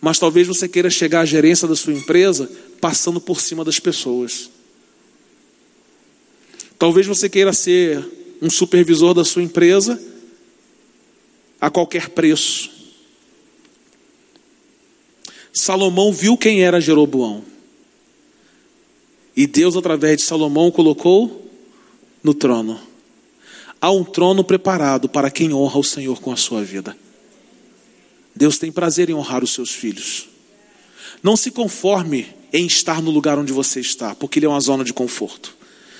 mas 0.00 0.18
talvez 0.18 0.46
você 0.46 0.68
queira 0.68 0.90
chegar 0.90 1.20
à 1.20 1.24
gerência 1.24 1.66
da 1.66 1.74
sua 1.74 1.92
empresa 1.92 2.50
passando 2.80 3.20
por 3.20 3.40
cima 3.40 3.64
das 3.64 3.80
pessoas. 3.80 4.50
Talvez 6.78 7.06
você 7.06 7.28
queira 7.28 7.52
ser 7.52 8.06
um 8.40 8.48
supervisor 8.48 9.14
da 9.14 9.24
sua 9.24 9.42
empresa 9.42 10.00
a 11.60 11.70
qualquer 11.70 12.10
preço. 12.10 12.70
Salomão 15.52 16.12
viu 16.12 16.36
quem 16.36 16.62
era 16.62 16.80
Jeroboão. 16.80 17.42
E 19.34 19.46
Deus, 19.46 19.76
através 19.76 20.18
de 20.18 20.22
Salomão, 20.22 20.70
colocou 20.70 21.50
no 22.22 22.32
trono. 22.32 22.87
Há 23.80 23.90
um 23.90 24.04
trono 24.04 24.42
preparado 24.42 25.08
para 25.08 25.30
quem 25.30 25.52
honra 25.52 25.78
o 25.78 25.84
Senhor 25.84 26.20
com 26.20 26.32
a 26.32 26.36
sua 26.36 26.62
vida. 26.62 26.96
Deus 28.34 28.58
tem 28.58 28.72
prazer 28.72 29.10
em 29.10 29.14
honrar 29.14 29.42
os 29.42 29.52
seus 29.52 29.70
filhos. 29.70 30.28
Não 31.22 31.36
se 31.36 31.50
conforme 31.50 32.26
em 32.52 32.66
estar 32.66 33.02
no 33.02 33.10
lugar 33.10 33.38
onde 33.38 33.52
você 33.52 33.80
está, 33.80 34.14
porque 34.14 34.38
ele 34.38 34.46
é 34.46 34.48
uma 34.48 34.60
zona 34.60 34.84
de 34.84 34.92
conforto. 34.92 35.56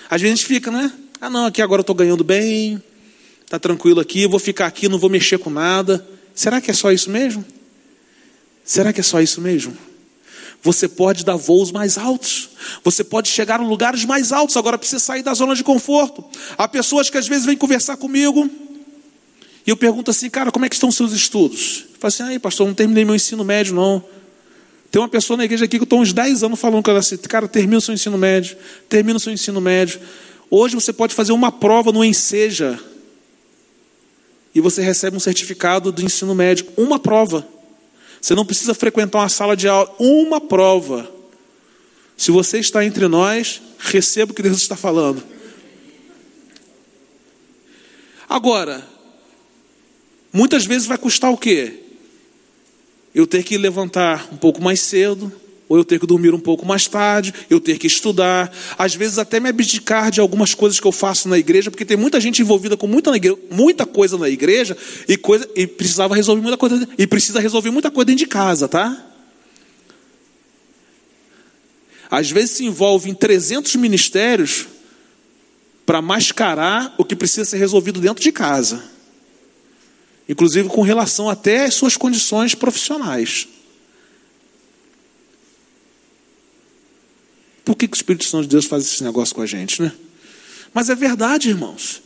Às 0.08 0.20
vezes 0.20 0.34
a 0.34 0.36
gente 0.36 0.46
fica, 0.46 0.70
né? 0.70 0.92
Ah, 1.20 1.28
não, 1.28 1.46
aqui 1.46 1.60
agora 1.60 1.80
eu 1.80 1.82
estou 1.82 1.94
ganhando 1.94 2.24
bem, 2.24 2.82
está 3.44 3.58
tranquilo 3.58 4.00
aqui, 4.00 4.26
vou 4.26 4.38
ficar 4.38 4.66
aqui, 4.66 4.88
não 4.88 4.98
vou 4.98 5.10
mexer 5.10 5.38
com 5.38 5.50
nada. 5.50 6.06
Será 6.34 6.60
que 6.60 6.70
é 6.70 6.74
só 6.74 6.92
isso 6.92 7.10
mesmo? 7.10 7.44
Será 8.64 8.92
que 8.92 9.00
é 9.00 9.02
só 9.02 9.20
isso 9.20 9.40
mesmo? 9.40 9.76
Você 10.62 10.88
pode 10.88 11.24
dar 11.24 11.36
voos 11.36 11.70
mais 11.70 11.96
altos. 11.96 12.50
Você 12.82 13.04
pode 13.04 13.28
chegar 13.28 13.60
em 13.60 13.66
lugares 13.66 14.04
mais 14.04 14.32
altos. 14.32 14.56
Agora 14.56 14.76
precisa 14.76 14.98
sair 14.98 15.22
da 15.22 15.32
zona 15.34 15.54
de 15.54 15.62
conforto. 15.62 16.24
Há 16.56 16.66
pessoas 16.66 17.08
que 17.08 17.16
às 17.16 17.28
vezes 17.28 17.46
vêm 17.46 17.56
conversar 17.56 17.96
comigo. 17.96 18.50
E 19.66 19.70
eu 19.70 19.76
pergunto 19.76 20.10
assim, 20.10 20.28
cara, 20.30 20.50
como 20.50 20.64
é 20.64 20.68
que 20.68 20.74
estão 20.74 20.88
os 20.88 20.96
seus 20.96 21.12
estudos? 21.12 21.84
Eu 21.92 22.00
falo 22.00 22.08
assim, 22.08 22.22
aí 22.22 22.38
pastor, 22.38 22.66
não 22.66 22.74
terminei 22.74 23.04
meu 23.04 23.14
ensino 23.14 23.44
médio 23.44 23.74
não. 23.74 24.02
Tem 24.90 25.00
uma 25.00 25.08
pessoa 25.08 25.36
na 25.36 25.44
igreja 25.44 25.66
aqui 25.66 25.76
que 25.76 25.82
eu 25.82 25.84
estou 25.84 26.00
uns 26.00 26.12
10 26.12 26.42
anos 26.42 26.58
falando 26.58 26.82
com 26.82 26.90
ela 26.90 27.00
assim, 27.00 27.16
cara, 27.18 27.46
termina 27.46 27.76
o 27.76 27.80
seu 27.80 27.92
ensino 27.92 28.16
médio, 28.16 28.56
termina 28.88 29.16
o 29.16 29.20
seu 29.20 29.32
ensino 29.32 29.60
médio. 29.60 30.00
Hoje 30.50 30.74
você 30.74 30.92
pode 30.92 31.14
fazer 31.14 31.32
uma 31.32 31.52
prova 31.52 31.92
no 31.92 32.02
Enseja. 32.02 32.80
E 34.54 34.60
você 34.60 34.82
recebe 34.82 35.16
um 35.16 35.20
certificado 35.20 35.92
do 35.92 36.02
ensino 36.02 36.34
médio. 36.34 36.66
Uma 36.76 36.98
prova. 36.98 37.46
Você 38.28 38.34
não 38.34 38.44
precisa 38.44 38.74
frequentar 38.74 39.20
uma 39.20 39.28
sala 39.30 39.56
de 39.56 39.66
aula, 39.66 39.90
uma 39.98 40.38
prova. 40.38 41.10
Se 42.14 42.30
você 42.30 42.58
está 42.58 42.84
entre 42.84 43.08
nós, 43.08 43.62
receba 43.78 44.32
o 44.32 44.34
que 44.34 44.42
Deus 44.42 44.58
está 44.58 44.76
falando. 44.76 45.24
Agora, 48.28 48.86
muitas 50.30 50.66
vezes 50.66 50.86
vai 50.86 50.98
custar 50.98 51.32
o 51.32 51.38
quê? 51.38 51.84
Eu 53.14 53.26
ter 53.26 53.42
que 53.42 53.56
levantar 53.56 54.28
um 54.30 54.36
pouco 54.36 54.60
mais 54.60 54.82
cedo, 54.82 55.32
ou 55.68 55.76
eu 55.76 55.84
ter 55.84 56.00
que 56.00 56.06
dormir 56.06 56.34
um 56.34 56.40
pouco 56.40 56.64
mais 56.64 56.86
tarde, 56.86 57.34
eu 57.50 57.60
ter 57.60 57.78
que 57.78 57.86
estudar, 57.86 58.50
às 58.78 58.94
vezes 58.94 59.18
até 59.18 59.38
me 59.38 59.48
abdicar 59.48 60.10
de 60.10 60.20
algumas 60.20 60.54
coisas 60.54 60.80
que 60.80 60.86
eu 60.86 60.92
faço 60.92 61.28
na 61.28 61.38
igreja, 61.38 61.70
porque 61.70 61.84
tem 61.84 61.96
muita 61.96 62.20
gente 62.20 62.40
envolvida 62.40 62.76
com 62.76 62.86
muita, 62.86 63.10
muita 63.50 63.84
coisa 63.84 64.16
na 64.16 64.28
igreja 64.28 64.76
e, 65.06 65.16
coisa, 65.16 65.48
e 65.54 65.66
precisava 65.66 66.14
resolver 66.14 66.40
muita 66.40 66.56
coisa 66.56 66.88
e 66.96 67.06
precisa 67.06 67.38
resolver 67.40 67.70
muita 67.70 67.90
coisa 67.90 68.06
dentro 68.06 68.24
de 68.24 68.26
casa, 68.26 68.66
tá? 68.66 69.04
Às 72.10 72.30
vezes 72.30 72.52
se 72.52 72.64
envolve 72.64 73.10
em 73.10 73.14
300 73.14 73.76
ministérios 73.76 74.66
para 75.84 76.00
mascarar 76.00 76.94
o 76.96 77.04
que 77.04 77.14
precisa 77.14 77.44
ser 77.44 77.58
resolvido 77.58 78.00
dentro 78.00 78.22
de 78.22 78.32
casa. 78.32 78.82
Inclusive 80.26 80.68
com 80.68 80.82
relação 80.82 81.28
até 81.28 81.64
às 81.64 81.74
suas 81.74 81.96
condições 81.96 82.54
profissionais. 82.54 83.48
Por 87.68 87.76
que, 87.76 87.86
que 87.86 87.94
o 87.94 87.98
Espírito 87.98 88.24
Santo 88.24 88.44
de 88.44 88.48
Deus 88.48 88.64
faz 88.64 88.82
esse 88.84 89.04
negócio 89.04 89.34
com 89.34 89.42
a 89.42 89.46
gente, 89.46 89.82
né? 89.82 89.92
Mas 90.72 90.88
é 90.88 90.94
verdade, 90.94 91.50
irmãos. 91.50 92.00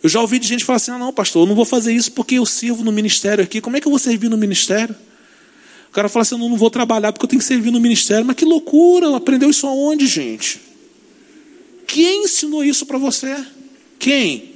Eu 0.00 0.08
já 0.08 0.20
ouvi 0.20 0.38
de 0.38 0.46
gente 0.46 0.64
falar 0.64 0.76
assim: 0.76 0.92
ah, 0.92 0.98
não, 0.98 1.12
pastor, 1.12 1.42
eu 1.42 1.48
não 1.48 1.56
vou 1.56 1.64
fazer 1.64 1.92
isso 1.92 2.12
porque 2.12 2.36
eu 2.36 2.46
sirvo 2.46 2.84
no 2.84 2.92
ministério 2.92 3.42
aqui. 3.42 3.60
Como 3.60 3.76
é 3.76 3.80
que 3.80 3.88
eu 3.88 3.90
vou 3.90 3.98
servir 3.98 4.28
no 4.28 4.38
ministério? 4.38 4.94
O 5.88 5.90
cara 5.90 6.08
fala 6.08 6.22
assim: 6.22 6.38
não, 6.38 6.48
não 6.48 6.56
vou 6.56 6.70
trabalhar 6.70 7.12
porque 7.12 7.24
eu 7.24 7.28
tenho 7.28 7.40
que 7.40 7.44
servir 7.44 7.72
no 7.72 7.80
ministério. 7.80 8.24
Mas 8.24 8.36
que 8.36 8.44
loucura! 8.44 9.16
Aprendeu 9.16 9.50
isso 9.50 9.66
aonde, 9.66 10.06
gente? 10.06 10.60
Quem 11.84 12.22
ensinou 12.22 12.62
isso 12.62 12.86
para 12.86 12.96
você? 12.96 13.44
Quem? 13.98 14.52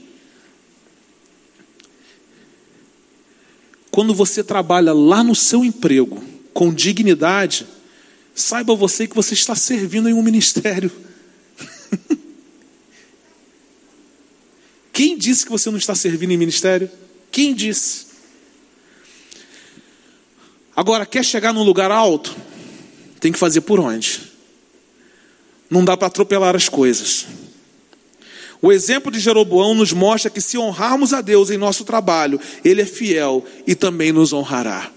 Quando 3.91 4.15
você 4.15 4.45
trabalha 4.45 4.93
lá 4.93 5.25
no 5.25 5.35
seu 5.35 5.65
emprego 5.65 6.23
com 6.55 6.73
dignidade, 6.73 7.67
saiba 8.37 8.77
você 8.77 9.09
que 9.09 9.17
você 9.17 9.33
está 9.33 9.55
servindo 9.57 10.09
em 10.09 10.13
um 10.13 10.23
ministério. 10.23 10.93
Quem 14.93 15.17
disse 15.17 15.45
que 15.45 15.51
você 15.51 15.71
não 15.71 15.79
está 15.79 15.95
servindo 15.95 16.33
em 16.33 16.37
ministério? 16.37 16.91
Quem 17.33 17.55
disse? 17.55 18.07
Agora, 20.77 21.07
quer 21.07 21.25
chegar 21.25 21.55
num 21.55 21.63
lugar 21.63 21.91
alto? 21.91 22.37
Tem 23.19 23.33
que 23.33 23.39
fazer 23.39 23.63
por 23.63 23.81
onde? 23.81 24.21
Não 25.71 25.83
dá 25.85 25.97
para 25.97 26.09
atropelar 26.09 26.55
as 26.55 26.69
coisas. 26.69 27.27
O 28.61 28.71
exemplo 28.71 29.11
de 29.11 29.19
Jeroboão 29.19 29.75
nos 29.75 29.93
mostra 29.93 30.31
que 30.31 30.41
se 30.41 30.59
honrarmos 30.59 31.13
a 31.15 31.21
Deus 31.21 31.51
em 31.51 31.57
nosso 31.57 31.85
trabalho, 31.85 32.41
Ele 32.65 32.83
é 32.83 32.87
fiel 32.87 33.45
e 33.67 33.75
também 33.75 34.13
nos 34.13 34.33
honrará. 34.33 34.93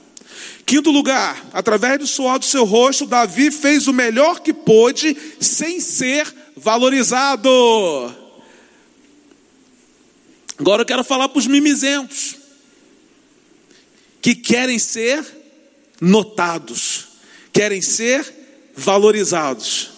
Quinto 0.69 0.91
lugar, 0.91 1.49
através 1.51 1.97
do 1.97 2.05
suor 2.05 2.37
do 2.37 2.45
seu 2.45 2.63
rosto, 2.63 3.07
Davi 3.07 3.49
fez 3.49 3.87
o 3.87 3.91
melhor 3.91 4.39
que 4.39 4.53
pôde 4.53 5.17
sem 5.39 5.79
ser 5.79 6.31
valorizado. 6.55 7.49
Agora 10.59 10.83
eu 10.83 10.85
quero 10.85 11.03
falar 11.03 11.27
para 11.27 11.39
os 11.39 11.47
mimizentos 11.47 12.35
que 14.21 14.35
querem 14.35 14.77
ser 14.77 15.25
notados, 15.99 17.07
querem 17.51 17.81
ser 17.81 18.31
valorizados. 18.77 19.89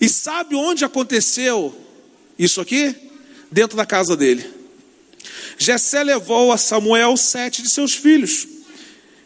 E 0.00 0.08
sabe 0.08 0.54
onde 0.54 0.86
aconteceu 0.86 1.78
isso 2.38 2.62
aqui? 2.62 2.96
Dentro 3.52 3.76
da 3.76 3.84
casa 3.84 4.16
dele. 4.16 4.42
Jessé 5.58 6.02
levou 6.02 6.50
a 6.50 6.56
Samuel 6.56 7.14
sete 7.18 7.60
de 7.60 7.68
seus 7.68 7.92
filhos. 7.92 8.56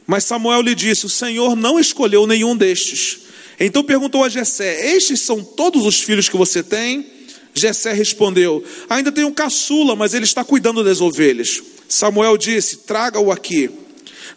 Mas 0.06 0.24
Samuel 0.24 0.62
lhe 0.62 0.74
disse: 0.74 1.06
O 1.06 1.10
Senhor 1.10 1.56
não 1.56 1.78
escolheu 1.78 2.26
nenhum 2.26 2.56
destes. 2.56 3.20
Então 3.58 3.82
perguntou 3.82 4.24
a 4.24 4.28
Jessé: 4.28 4.94
Estes 4.94 5.20
são 5.20 5.42
todos 5.42 5.86
os 5.86 6.02
filhos 6.02 6.28
que 6.28 6.36
você 6.36 6.62
tem? 6.62 7.06
Jessé 7.54 7.92
respondeu: 7.92 8.64
Ainda 8.88 9.12
tenho 9.12 9.28
um 9.28 9.32
caçula, 9.32 9.94
mas 9.94 10.14
ele 10.14 10.24
está 10.24 10.44
cuidando 10.44 10.82
das 10.82 11.00
ovelhas. 11.00 11.62
Samuel 11.88 12.36
disse: 12.36 12.78
Traga-o 12.78 13.30
aqui. 13.30 13.70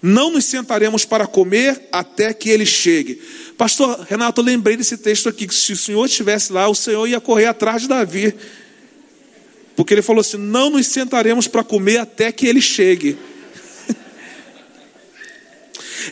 Não 0.02 0.32
nos 0.32 0.46
sentaremos 0.46 1.06
para 1.06 1.26
comer 1.26 1.88
até 1.92 2.34
que 2.34 2.50
ele 2.50 2.66
chegue. 2.66 3.20
Pastor 3.58 4.06
Renato, 4.10 4.42
eu 4.42 4.46
lembrei 4.46 4.76
desse 4.76 4.98
texto 4.98 5.30
aqui, 5.30 5.48
que 5.48 5.56
se 5.56 5.74
o 5.74 5.78
Senhor 5.78 6.06
estivesse 6.06 6.52
lá, 6.52 6.68
o 6.68 6.76
Senhor 6.76 7.08
ia 7.08 7.20
correr 7.22 7.46
atrás 7.46 7.84
de 7.84 7.88
Davi. 7.88 8.36
Porque 9.76 9.94
ele 9.94 10.02
falou 10.02 10.22
assim: 10.22 10.38
Não 10.38 10.70
nos 10.70 10.88
sentaremos 10.88 11.48
para 11.48 11.64
comer 11.64 11.98
até 11.98 12.32
que 12.32 12.46
ele 12.46 12.62
chegue. 12.62 13.18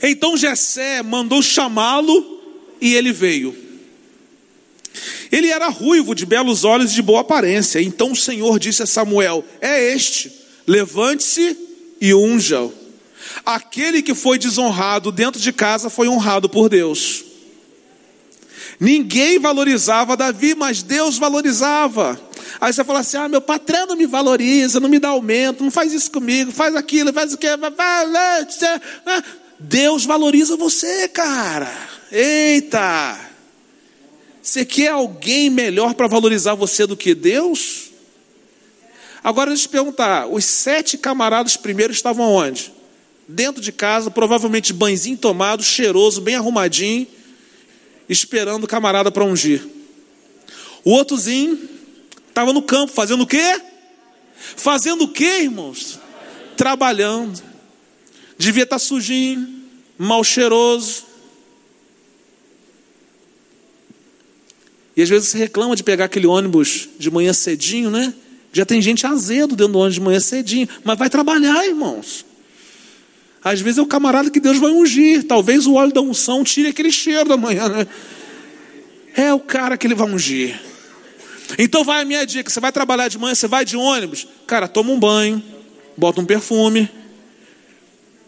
Então 0.02 0.38
Jessé 0.38 1.02
mandou 1.02 1.42
chamá-lo 1.42 2.42
e 2.80 2.94
ele 2.96 3.12
veio. 3.12 3.56
Ele 5.32 5.48
era 5.48 5.68
ruivo, 5.70 6.14
de 6.14 6.26
belos 6.26 6.64
olhos 6.64 6.92
e 6.92 6.96
de 6.96 7.02
boa 7.02 7.22
aparência. 7.22 7.82
Então 7.82 8.12
o 8.12 8.16
Senhor 8.16 8.60
disse 8.60 8.84
a 8.84 8.86
Samuel: 8.86 9.44
É 9.60 9.94
este, 9.94 10.32
levante-se 10.68 11.58
e 12.00 12.14
unja-o. 12.14 12.72
Aquele 13.46 14.02
que 14.02 14.14
foi 14.14 14.38
desonrado 14.38 15.12
dentro 15.12 15.42
de 15.42 15.52
casa 15.52 15.90
foi 15.90 16.08
honrado 16.08 16.48
por 16.48 16.70
Deus. 16.70 17.24
Ninguém 18.80 19.40
valorizava 19.40 20.18
Davi, 20.18 20.56
mas 20.56 20.84
Deus 20.84 21.18
valorizava. 21.18 22.20
Aí 22.60 22.72
você 22.72 22.84
fala 22.84 23.00
assim: 23.00 23.18
ah, 23.18 23.28
meu 23.28 23.42
patrão 23.42 23.88
não 23.88 23.96
me 23.96 24.06
valoriza, 24.06 24.80
não 24.80 24.90
me 24.90 25.00
dá 25.00 25.10
aumento, 25.10 25.64
não 25.64 25.72
faz 25.72 25.94
isso 25.94 26.12
comigo, 26.12 26.52
faz 26.52 26.76
aquilo, 26.76 27.14
faz 27.14 27.34
o 27.34 27.38
que. 27.38 27.48
Deus 29.64 30.04
valoriza 30.04 30.58
você, 30.58 31.08
cara. 31.08 31.72
Eita! 32.12 33.32
Você 34.42 34.66
quer 34.66 34.90
alguém 34.90 35.50
melhor 35.50 35.94
para 35.94 36.06
valorizar 36.06 36.54
você 36.54 36.86
do 36.86 36.98
que 36.98 37.16
Deus? 37.16 37.92
Agora 39.24 39.52
deixa 39.52 39.64
eu 39.64 39.70
te 39.70 39.72
perguntar: 39.72 40.28
os 40.28 40.44
sete 40.44 40.98
camaradas 40.98 41.56
primeiros 41.56 41.96
estavam 41.96 42.30
onde? 42.30 42.74
Dentro 43.26 43.62
de 43.62 43.72
casa, 43.72 44.12
provavelmente 44.12 44.74
banhozinho 44.74 45.18
tomado, 45.18 45.64
cheiroso, 45.64 46.20
bem 46.20 46.36
arrumadinho, 46.36 47.08
esperando 48.10 48.66
o 48.66 48.68
camarada 48.68 49.10
para 49.10 49.24
ungir. 49.24 49.66
O 50.84 50.92
outrozinho 50.92 51.70
estava 52.28 52.52
no 52.52 52.62
campo, 52.62 52.92
fazendo 52.92 53.22
o 53.22 53.28
quê? 53.28 53.62
Fazendo 54.58 55.06
o 55.06 55.08
quê, 55.08 55.44
irmãos? 55.44 55.98
Trabalhando. 56.58 57.42
Devia 58.38 58.64
estar 58.64 58.76
tá 58.76 58.80
sujinho, 58.80 59.53
mal 59.98 60.24
cheiroso 60.24 61.14
E 64.96 65.02
às 65.02 65.10
vezes 65.10 65.30
você 65.30 65.38
reclama 65.38 65.76
de 65.76 65.84
pegar 65.84 66.06
aquele 66.06 66.28
ônibus 66.28 66.90
de 67.00 67.10
manhã 67.10 67.34
cedinho, 67.34 67.90
né? 67.90 68.14
Já 68.52 68.66
tem 68.66 68.82
gente 68.82 69.06
azedo 69.08 69.56
dentro 69.56 69.74
do 69.74 69.80
ônibus 69.80 69.96
de 69.96 70.02
manhã 70.02 70.20
cedinho, 70.20 70.70
mas 70.84 70.98
vai 70.98 71.10
trabalhar, 71.10 71.66
irmãos. 71.66 72.24
Às 73.44 73.60
vezes 73.60 73.80
é 73.80 73.82
o 73.82 73.88
camarada 73.88 74.30
que 74.30 74.40
Deus 74.40 74.60
vai 74.60 74.72
ungir. 74.72 75.24
Talvez 75.24 75.66
o 75.66 75.74
óleo 75.74 75.92
da 75.92 76.02
unção 76.02 76.44
tire 76.44 76.70
aquele 76.70 76.92
cheiro 76.92 77.28
da 77.28 77.36
manhã, 77.36 77.68
né? 77.68 77.88
É 79.16 79.34
o 79.34 79.40
cara 79.40 79.78
que 79.78 79.88
ele 79.88 79.96
vai 79.96 80.08
ungir. 80.08 80.60
Então 81.58 81.84
vai 81.84 82.04
a 82.04 82.06
minha 82.06 82.26
dica: 82.26 82.50
você 82.50 82.60
vai 82.60 82.72
trabalhar 82.72 83.08
de 83.08 83.18
manhã, 83.18 83.34
você 83.34 83.48
vai 83.48 83.66
de 83.66 83.76
ônibus, 83.76 84.28
cara, 84.46 84.68
toma 84.68 84.92
um 84.92 85.00
banho, 85.00 85.44
bota 85.98 86.22
um 86.22 86.26
perfume, 86.26 86.90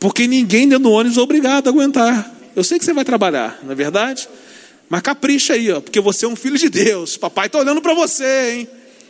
porque 0.05 0.27
ninguém 0.27 0.69
dentro 0.69 0.83
do 0.83 0.91
ônibus 0.91 1.17
é 1.17 1.21
obrigado 1.21 1.65
a 1.65 1.71
aguentar. 1.71 2.31
Eu 2.55 2.63
sei 2.63 2.77
que 2.77 2.85
você 2.85 2.93
vai 2.93 3.03
trabalhar, 3.03 3.57
não 3.63 3.71
é 3.71 3.75
verdade? 3.75 4.29
Mas 4.87 5.01
capricha 5.01 5.53
aí, 5.53 5.71
ó, 5.71 5.81
porque 5.81 5.99
você 5.99 6.25
é 6.25 6.27
um 6.27 6.35
filho 6.35 6.59
de 6.59 6.69
Deus. 6.69 7.17
Papai 7.17 7.47
está 7.47 7.57
olhando 7.57 7.81
para 7.81 7.91
você, 7.95 8.51
hein? 8.51 8.67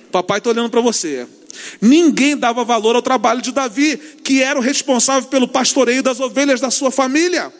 Papai 0.09 0.37
está 0.37 0.51
olhando 0.51 0.69
para 0.69 0.79
você. 0.79 1.27
Ninguém 1.81 2.37
dava 2.37 2.63
valor 2.63 2.95
ao 2.95 3.01
trabalho 3.01 3.41
de 3.41 3.51
Davi, 3.51 3.97
que 4.23 4.41
era 4.41 4.57
o 4.57 4.61
responsável 4.61 5.27
pelo 5.27 5.49
pastoreio 5.49 6.01
das 6.01 6.21
ovelhas 6.21 6.61
da 6.61 6.71
sua 6.71 6.89
família. 6.89 7.51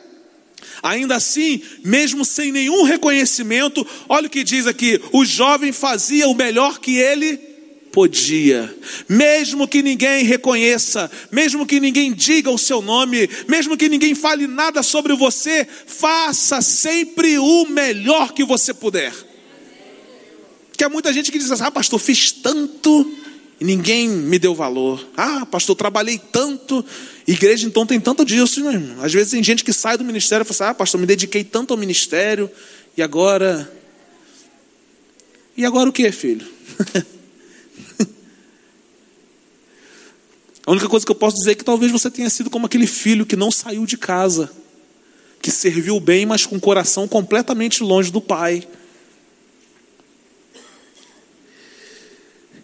Ainda 0.82 1.18
assim, 1.18 1.62
mesmo 1.84 2.24
sem 2.24 2.54
nenhum 2.54 2.84
reconhecimento, 2.84 3.86
olha 4.08 4.28
o 4.28 4.30
que 4.30 4.46
diz 4.46 4.66
aqui: 4.66 5.02
o 5.12 5.26
jovem 5.26 5.74
fazia 5.74 6.30
o 6.30 6.34
melhor 6.34 6.80
que 6.80 6.96
ele 6.96 7.38
podia, 7.96 8.76
mesmo 9.08 9.66
que 9.66 9.82
ninguém 9.82 10.26
reconheça, 10.26 11.10
mesmo 11.32 11.66
que 11.66 11.80
ninguém 11.80 12.12
diga 12.12 12.52
o 12.52 12.58
seu 12.58 12.82
nome, 12.82 13.30
mesmo 13.48 13.78
que 13.78 13.88
ninguém 13.88 14.14
fale 14.14 14.48
nada 14.48 14.84
sobre 14.84 15.16
você, 15.16 15.66
faça 15.88 16.62
sempre 16.62 17.40
o 17.40 17.66
melhor 17.70 18.34
que 18.34 18.44
você 18.44 18.74
puder. 18.74 19.14
Que 20.76 20.84
há 20.84 20.90
muita 20.90 21.14
gente 21.14 21.32
que 21.32 21.40
diz 21.40 21.50
assim: 21.50 21.64
ah, 21.64 21.72
pastor, 21.72 21.98
fiz 21.98 22.34
tanto 22.34 23.10
e 23.62 23.64
ninguém 23.64 24.10
me 24.10 24.38
deu 24.38 24.54
valor. 24.54 25.08
Ah, 25.16 25.46
pastor, 25.46 25.74
trabalhei 25.74 26.20
tanto. 26.20 26.84
Igreja 27.26 27.66
então 27.66 27.86
tem 27.86 27.98
tanto 27.98 28.26
disso, 28.26 28.62
né? 28.62 28.98
Às 29.02 29.14
vezes 29.14 29.32
tem 29.32 29.42
gente 29.42 29.64
que 29.64 29.72
sai 29.72 29.98
do 29.98 30.04
ministério 30.04 30.44
e 30.44 30.46
fala 30.46 30.54
assim: 30.54 30.72
ah, 30.72 30.76
pastor, 30.76 31.00
me 31.00 31.08
dediquei 31.08 31.46
tanto 31.46 31.74
ao 31.74 31.80
ministério 31.80 32.52
e 32.98 33.02
agora. 33.02 33.72
E 35.56 35.66
agora 35.66 35.90
o 35.90 35.94
que, 35.94 36.12
filho? 36.12 36.46
A 40.66 40.72
única 40.72 40.90
coisa 40.90 41.06
que 41.06 41.12
eu 41.12 41.16
posso 41.16 41.38
dizer 41.38 41.52
é 41.52 41.56
que 41.56 41.64
talvez 41.64 41.92
você 41.92 42.10
tenha 42.10 42.30
sido 42.30 42.50
como 42.50 42.66
aquele 42.66 42.88
filho 42.88 43.26
que 43.26 43.36
não 43.36 43.52
saiu 43.52 43.86
de 43.86 43.98
casa, 43.98 44.52
que 45.40 45.52
serviu 45.52 46.00
bem, 46.00 46.26
mas 46.26 46.46
com 46.46 46.56
o 46.56 46.62
coração 46.62 47.08
completamente 47.08 47.84
longe 47.84 48.12
do 48.12 48.20
pai. 48.20 48.68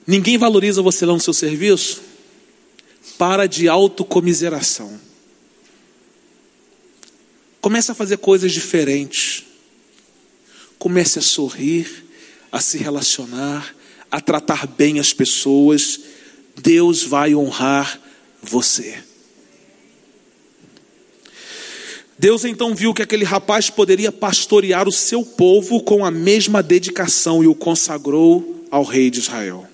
Ninguém 0.08 0.38
valoriza 0.38 0.82
você 0.82 1.06
lá 1.06 1.14
no 1.14 1.20
seu 1.20 1.34
serviço? 1.34 2.02
Para 3.20 3.46
de 3.46 3.68
autocomiseração. 3.68 5.00
Comece 7.62 7.92
a 7.92 7.96
fazer 7.96 8.18
coisas 8.18 8.52
diferentes. 8.52 9.44
Comece 10.80 11.20
a 11.20 11.22
sorrir, 11.22 12.04
a 12.52 12.60
se 12.60 12.80
relacionar, 12.80 13.76
a 14.10 14.20
tratar 14.20 14.66
bem 14.66 15.00
as 15.00 15.14
pessoas 15.14 16.00
Deus 16.56 17.04
vai 17.04 17.36
honrar 17.36 18.00
você. 18.42 18.98
Deus 22.18 22.46
então 22.46 22.76
viu 22.76 22.94
que 22.94 23.02
aquele 23.02 23.24
rapaz 23.24 23.70
poderia 23.70 24.12
pastorear 24.12 24.88
o 24.88 24.92
seu 24.92 25.26
povo 25.26 25.82
com 25.82 26.06
a 26.06 26.12
mesma 26.12 26.62
dedicação 26.62 27.44
e 27.44 27.48
o 27.48 27.56
consagrou 27.56 28.64
ao 28.70 28.84
rei 28.84 29.10
de 29.10 29.20
Israel. 29.20 29.68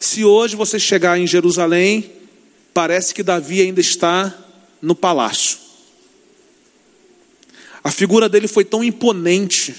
Se 0.00 0.24
hoje 0.24 0.56
você 0.56 0.78
chegar 0.78 1.18
em 1.18 1.26
Jerusalém, 1.26 2.10
parece 2.72 3.14
que 3.14 3.22
Davi 3.22 3.60
ainda 3.60 3.80
está 3.80 4.34
no 4.80 4.94
palácio. 4.94 5.58
A 7.84 7.90
figura 7.90 8.28
dele 8.28 8.48
foi 8.48 8.64
tão 8.64 8.82
imponente 8.82 9.74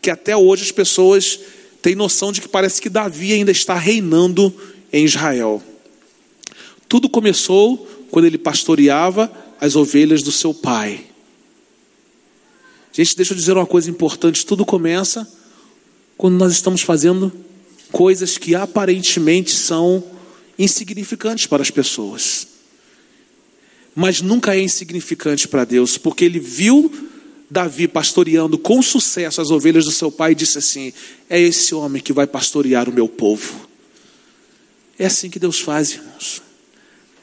que 0.00 0.10
até 0.10 0.36
hoje 0.36 0.62
as 0.62 0.72
pessoas 0.72 1.38
têm 1.82 1.94
noção 1.94 2.32
de 2.32 2.40
que 2.40 2.48
parece 2.48 2.80
que 2.80 2.88
Davi 2.88 3.32
ainda 3.32 3.50
está 3.50 3.74
reinando 3.74 4.54
em 4.92 5.04
Israel. 5.04 5.62
Tudo 6.88 7.08
começou 7.08 7.86
quando 8.10 8.24
ele 8.26 8.38
pastoreava 8.38 9.32
as 9.60 9.76
ovelhas 9.76 10.22
do 10.22 10.32
seu 10.32 10.54
pai. 10.54 11.04
Gente, 12.92 13.16
deixa 13.16 13.34
eu 13.34 13.36
dizer 13.36 13.52
uma 13.52 13.66
coisa 13.66 13.90
importante: 13.90 14.46
tudo 14.46 14.64
começa 14.64 15.30
quando 16.16 16.36
nós 16.36 16.52
estamos 16.52 16.80
fazendo 16.80 17.32
coisas 17.92 18.38
que 18.38 18.54
aparentemente 18.54 19.50
são 19.52 20.02
insignificantes 20.58 21.46
para 21.46 21.62
as 21.62 21.70
pessoas. 21.70 22.48
Mas 23.94 24.20
nunca 24.20 24.54
é 24.54 24.60
insignificante 24.60 25.48
para 25.48 25.64
Deus, 25.64 25.96
porque 25.96 26.24
ele 26.24 26.38
viu 26.38 26.92
Davi 27.50 27.86
pastoreando 27.86 28.58
com 28.58 28.82
sucesso 28.82 29.40
as 29.40 29.50
ovelhas 29.50 29.84
do 29.84 29.92
seu 29.92 30.10
pai 30.10 30.32
e 30.32 30.34
disse 30.34 30.58
assim: 30.58 30.92
É 31.28 31.40
esse 31.40 31.74
homem 31.74 32.02
que 32.02 32.12
vai 32.12 32.26
pastorear 32.26 32.88
o 32.88 32.92
meu 32.92 33.08
povo. 33.08 33.65
É 34.98 35.06
assim 35.06 35.28
que 35.28 35.38
Deus 35.38 35.60
faz, 35.60 35.92
irmãos. 35.92 36.42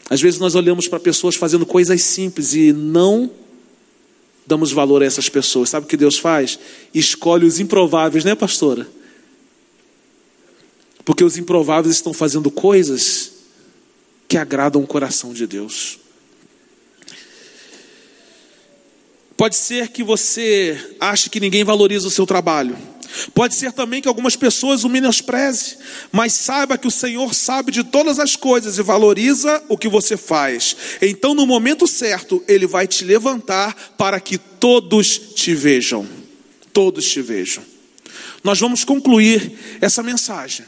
Às 0.09 0.21
vezes 0.21 0.39
nós 0.39 0.55
olhamos 0.55 0.88
para 0.88 0.99
pessoas 0.99 1.36
fazendo 1.36 1.65
coisas 1.65 2.01
simples 2.03 2.53
e 2.53 2.71
não 2.71 3.31
damos 4.45 4.71
valor 4.71 5.01
a 5.01 5.05
essas 5.05 5.29
pessoas. 5.29 5.69
Sabe 5.69 5.86
o 5.86 5.89
que 5.89 5.97
Deus 5.97 6.17
faz? 6.17 6.59
Escolhe 6.93 7.45
os 7.45 7.59
improváveis, 7.59 8.23
né, 8.23 8.36
pastora? 8.36 8.88
Porque 11.05 11.23
os 11.23 11.38
improváveis 11.38 11.95
estão 11.95 12.13
fazendo 12.13 12.51
coisas 12.51 13.31
que 14.27 14.38
agradam 14.38 14.81
o 14.81 14.88
coração 14.88 15.33
de 15.33 15.47
Deus. 15.47 15.99
Pode 19.36 19.55
ser 19.55 19.89
que 19.89 20.03
você 20.03 20.95
ache 20.99 21.29
que 21.29 21.39
ninguém 21.39 21.63
valoriza 21.63 22.07
o 22.07 22.12
seu 22.12 22.25
trabalho. 22.25 22.77
Pode 23.34 23.56
ser 23.56 23.71
também 23.71 24.02
que 24.02 24.08
algumas 24.08 24.36
pessoas 24.36 24.84
o 24.84 24.89
menospreze, 24.89 25.78
mas 26.12 26.34
saiba 26.34 26.78
que 26.78 26.88
o 26.88 26.91
Senhor 26.91 27.34
sabe 27.34 27.71
de 27.71 27.84
todas 27.84 28.19
as 28.19 28.36
coisas 28.36 28.78
e 28.78 28.82
valoriza 28.82 29.63
o 29.69 29.78
que 29.78 29.88
você 29.88 30.17
faz. 30.17 30.76
Então, 31.02 31.34
no 31.34 31.45
momento 31.45 31.88
certo, 31.88 32.43
Ele 32.47 32.65
vai 32.65 32.88
te 32.88 33.06
levantar 33.06 33.93
para 33.97 34.19
que 34.19 34.38
todos 34.38 35.17
te 35.36 35.54
vejam. 35.54 36.08
Todos 36.71 37.06
te 37.06 37.21
vejam. 37.21 37.63
Nós 38.43 38.60
vamos 38.60 38.84
concluir 38.84 39.78
essa 39.80 40.02
mensagem. 40.02 40.65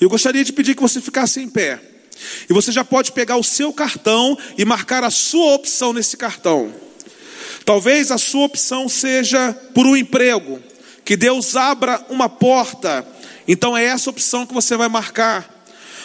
Eu 0.00 0.08
gostaria 0.08 0.44
de 0.44 0.52
pedir 0.52 0.74
que 0.74 0.82
você 0.82 1.00
ficasse 1.00 1.40
em 1.40 1.48
pé. 1.48 1.80
E 2.48 2.52
você 2.52 2.70
já 2.70 2.84
pode 2.84 3.12
pegar 3.12 3.36
o 3.36 3.44
seu 3.44 3.72
cartão 3.72 4.38
e 4.56 4.64
marcar 4.64 5.02
a 5.04 5.10
sua 5.10 5.54
opção 5.54 5.92
nesse 5.92 6.16
cartão. 6.16 6.72
Talvez 7.64 8.10
a 8.10 8.18
sua 8.18 8.46
opção 8.46 8.88
seja 8.88 9.52
por 9.74 9.86
um 9.86 9.96
emprego, 9.96 10.60
que 11.10 11.16
Deus 11.16 11.56
abra 11.56 12.00
uma 12.08 12.28
porta. 12.28 13.04
Então 13.48 13.76
é 13.76 13.84
essa 13.84 14.08
opção 14.08 14.46
que 14.46 14.54
você 14.54 14.76
vai 14.76 14.88
marcar. 14.88 15.44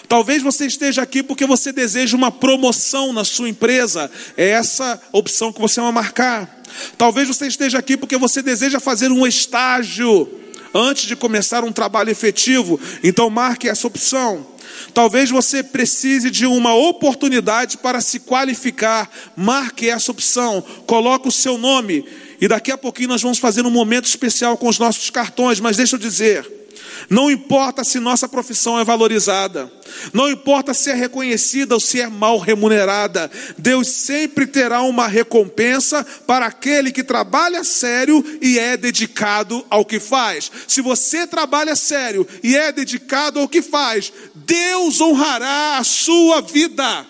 Talvez 0.10 0.42
você 0.42 0.66
esteja 0.66 1.04
aqui 1.04 1.22
porque 1.22 1.46
você 1.46 1.72
deseja 1.72 2.18
uma 2.18 2.32
promoção 2.32 3.14
na 3.14 3.24
sua 3.24 3.48
empresa. 3.48 4.10
É 4.36 4.50
essa 4.50 5.00
opção 5.12 5.54
que 5.54 5.62
você 5.62 5.80
vai 5.80 5.92
marcar. 5.92 6.64
Talvez 6.98 7.28
você 7.28 7.46
esteja 7.46 7.78
aqui 7.78 7.96
porque 7.96 8.18
você 8.18 8.42
deseja 8.42 8.80
fazer 8.80 9.12
um 9.12 9.28
estágio 9.28 10.28
antes 10.74 11.04
de 11.06 11.16
começar 11.16 11.64
um 11.64 11.72
trabalho 11.72 12.10
efetivo. 12.10 12.80
Então 13.04 13.30
marque 13.30 13.70
essa 13.70 13.86
opção. 13.86 14.56
Talvez 14.92 15.30
você 15.30 15.62
precise 15.62 16.32
de 16.32 16.48
uma 16.48 16.74
oportunidade 16.74 17.78
para 17.78 18.02
se 18.02 18.20
qualificar. 18.22 19.08
Marque 19.36 19.88
essa 19.88 20.10
opção. 20.10 20.64
Coloque 20.88 21.28
o 21.28 21.32
seu 21.32 21.60
nome. 21.60 22.04
E 22.40 22.48
daqui 22.48 22.72
a 22.72 22.78
pouquinho 22.78 23.10
nós 23.10 23.22
vamos 23.22 23.38
fazer 23.38 23.66
um 23.66 23.72
momento 23.72 24.06
especial 24.06 24.58
com 24.58 24.68
os 24.68 24.80
nossos 24.80 25.10
cartões. 25.10 25.60
Mas 25.60 25.78
deixa 25.78 25.96
eu 25.96 26.00
dizer. 26.00 26.56
Não 27.10 27.30
importa 27.30 27.84
se 27.84 28.00
nossa 28.00 28.28
profissão 28.28 28.80
é 28.80 28.84
valorizada, 28.84 29.72
não 30.14 30.30
importa 30.30 30.74
se 30.74 30.90
é 30.90 30.94
reconhecida 30.94 31.76
ou 31.76 31.80
se 31.80 32.02
é 32.02 32.08
mal 32.08 32.40
remunerada, 32.40 33.30
Deus 33.58 33.88
sempre 33.90 34.48
terá 34.48 34.82
uma 34.82 35.08
recompensa 35.08 36.04
para 36.26 36.48
aquele 36.48 36.92
que 36.92 37.04
trabalha 37.04 37.64
sério 37.64 38.24
e 38.42 38.58
é 38.58 38.76
dedicado 38.76 39.66
ao 39.70 39.86
que 39.86 40.00
faz. 40.00 40.52
Se 40.68 40.82
você 40.82 41.28
trabalha 41.28 41.76
sério 41.76 42.28
e 42.44 42.56
é 42.56 42.72
dedicado 42.72 43.40
ao 43.40 43.48
que 43.48 43.62
faz, 43.62 44.12
Deus 44.34 45.00
honrará 45.00 45.78
a 45.78 45.84
sua 45.84 46.42
vida. 46.42 47.06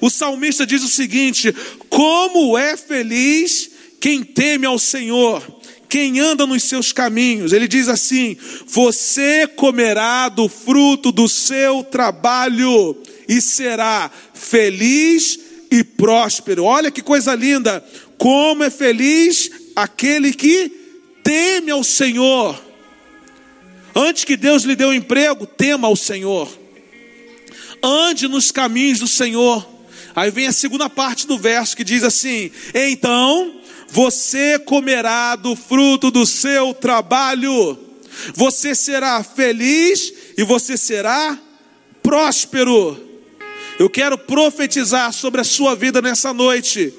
O 0.00 0.10
salmista 0.10 0.66
diz 0.66 0.82
o 0.84 0.88
seguinte: 0.88 1.54
Como 1.88 2.56
é 2.56 2.76
feliz 2.76 3.77
quem 4.00 4.22
teme 4.22 4.66
ao 4.66 4.78
Senhor 4.78 5.58
quem 5.88 6.20
anda 6.20 6.46
nos 6.46 6.64
seus 6.64 6.92
caminhos. 6.92 7.52
Ele 7.52 7.66
diz 7.66 7.88
assim: 7.88 8.36
Você 8.66 9.46
comerá 9.46 10.28
do 10.28 10.48
fruto 10.48 11.10
do 11.10 11.28
seu 11.28 11.82
trabalho 11.82 12.96
e 13.28 13.40
será 13.40 14.10
feliz 14.34 15.38
e 15.70 15.82
próspero. 15.82 16.64
Olha 16.64 16.90
que 16.90 17.02
coisa 17.02 17.34
linda! 17.34 17.84
Como 18.18 18.64
é 18.64 18.70
feliz 18.70 19.50
aquele 19.74 20.32
que 20.32 20.70
teme 21.22 21.70
ao 21.70 21.82
Senhor. 21.82 22.60
Antes 23.94 24.24
que 24.24 24.36
Deus 24.36 24.64
lhe 24.64 24.76
dê 24.76 24.84
um 24.84 24.92
emprego, 24.92 25.46
tema 25.46 25.88
ao 25.88 25.96
Senhor. 25.96 26.48
Ande 27.82 28.28
nos 28.28 28.50
caminhos 28.50 28.98
do 28.98 29.08
Senhor. 29.08 29.66
Aí 30.14 30.30
vem 30.30 30.46
a 30.48 30.52
segunda 30.52 30.90
parte 30.90 31.26
do 31.26 31.38
verso 31.38 31.76
que 31.76 31.84
diz 31.84 32.02
assim: 32.02 32.50
Então 32.74 33.57
você 33.90 34.58
comerá 34.58 35.34
do 35.34 35.56
fruto 35.56 36.10
do 36.10 36.26
seu 36.26 36.74
trabalho, 36.74 37.78
você 38.34 38.74
será 38.74 39.22
feliz 39.22 40.12
e 40.36 40.42
você 40.42 40.76
será 40.76 41.38
próspero. 42.02 43.06
Eu 43.78 43.88
quero 43.88 44.18
profetizar 44.18 45.12
sobre 45.12 45.40
a 45.40 45.44
sua 45.44 45.74
vida 45.74 46.02
nessa 46.02 46.32
noite, 46.32 46.92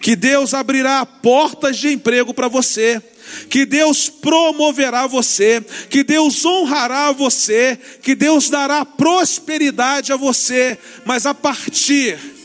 que 0.00 0.14
Deus 0.14 0.54
abrirá 0.54 1.04
portas 1.04 1.78
de 1.78 1.88
emprego 1.88 2.32
para 2.32 2.48
você. 2.48 3.02
Que 3.50 3.66
Deus 3.66 4.08
promoverá 4.08 5.08
você, 5.08 5.60
que 5.90 6.04
Deus 6.04 6.44
honrará 6.44 7.10
você, 7.10 7.76
que 8.00 8.14
Deus 8.14 8.48
dará 8.48 8.84
prosperidade 8.84 10.12
a 10.12 10.16
você, 10.16 10.78
mas 11.04 11.26
a 11.26 11.34
partir 11.34 12.35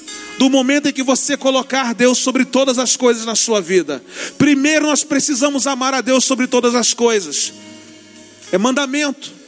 do 0.41 0.49
momento 0.49 0.89
em 0.89 0.91
que 0.91 1.04
você 1.04 1.38
colocar 1.38 1.93
Deus 1.93 2.17
sobre 2.17 2.45
todas 2.45 2.80
as 2.80 2.95
coisas 2.95 3.27
na 3.27 3.36
sua 3.36 3.62
vida. 3.62 4.04
Primeiro 4.39 4.88
nós 4.88 5.04
precisamos 5.04 5.67
amar 5.67 5.93
a 5.93 6.01
Deus 6.01 6.25
sobre 6.25 6.47
todas 6.47 6.73
as 6.73 6.95
coisas. 6.95 7.54
É 8.51 8.58
mandamento. 8.58 9.40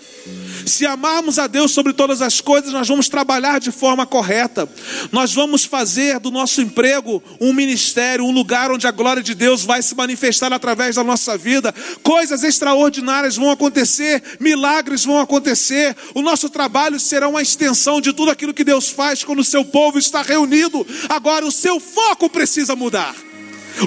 Se 0.66 0.86
amarmos 0.86 1.40
a 1.40 1.48
Deus 1.48 1.72
sobre 1.72 1.94
todas 1.94 2.22
as 2.22 2.42
coisas, 2.42 2.72
nós 2.72 2.88
vamos 2.88 3.10
trabalhar 3.10 3.60
de 3.60 3.72
forma 3.72 4.06
correta. 4.06 4.68
Nós 5.12 5.34
vamos 5.34 5.64
fazer 5.66 6.20
do 6.20 6.32
nosso 6.32 6.62
emprego 6.62 7.24
um 7.40 7.54
ministério, 7.54 8.26
um 8.26 8.32
lugar 8.32 8.72
onde 8.72 8.88
a 8.88 8.92
glória 8.92 9.22
de 9.22 9.36
Deus 9.36 9.64
vai 9.64 9.82
se 9.82 9.96
manifestar 9.96 10.52
através 10.54 10.96
da 10.96 11.04
nossa 11.04 11.38
vida. 11.38 11.74
Coisas 12.02 12.44
extraordinárias 12.44 13.36
vão 13.36 13.52
acontecer, 13.52 14.22
milagres 14.40 15.06
vão 15.06 15.20
acontecer. 15.20 15.96
O 16.14 16.22
nosso 16.22 16.50
trabalho 16.50 17.00
será 17.00 17.28
uma 17.28 17.42
extensão 17.42 18.00
de 18.00 18.14
tudo 18.14 18.32
aquilo 18.32 18.54
que 18.54 18.64
Deus 18.64 18.90
faz 18.90 19.24
quando 19.24 19.40
o 19.40 19.46
seu 19.46 19.66
povo 19.66 19.98
está 19.98 20.22
reunido. 20.22 20.86
Agora, 21.10 21.46
o 21.46 21.52
seu 21.52 21.80
foco 21.80 22.30
precisa 22.30 22.76
mudar. 22.76 23.16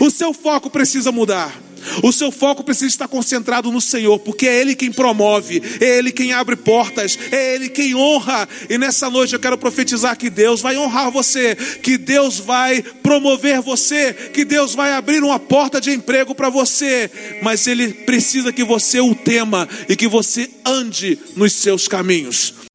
O 0.01 0.11
seu 0.11 0.33
foco 0.33 0.69
precisa 0.69 1.12
mudar. 1.12 1.66
O 2.03 2.12
seu 2.12 2.31
foco 2.31 2.64
precisa 2.64 2.87
estar 2.87 3.09
concentrado 3.09 3.70
no 3.70 3.81
Senhor, 3.81 4.18
porque 4.18 4.46
é 4.46 4.61
Ele 4.61 4.75
quem 4.75 4.92
promove, 4.92 5.62
é 5.81 5.99
Ele 5.99 6.12
quem 6.12 6.33
abre 6.33 6.57
portas, 6.57 7.18
é 7.31 7.55
Ele 7.55 7.68
quem 7.68 7.94
honra. 7.94 8.49
E 8.68 8.79
nessa 8.79 9.11
noite 9.11 9.35
eu 9.35 9.40
quero 9.40 9.59
profetizar 9.59 10.16
que 10.16 10.31
Deus 10.31 10.61
vai 10.61 10.77
honrar 10.77 11.11
você, 11.11 11.55
que 11.83 11.96
Deus 11.96 12.38
vai 12.38 12.83
promover 13.03 13.61
você, 13.61 14.12
que 14.12 14.44
Deus 14.44 14.75
vai 14.75 14.92
abrir 14.92 15.22
uma 15.22 15.38
porta 15.38 15.81
de 15.81 15.90
emprego 15.90 16.35
para 16.35 16.51
você, 16.51 17.11
mas 17.42 17.66
Ele 17.66 17.88
precisa 17.88 18.53
que 18.53 18.64
você 18.64 19.01
o 19.01 19.14
tema 19.14 19.68
e 19.88 19.96
que 19.96 20.09
você 20.09 20.51
ande 20.64 21.18
nos 21.37 21.53
seus 21.53 21.89
caminhos. 21.89 22.66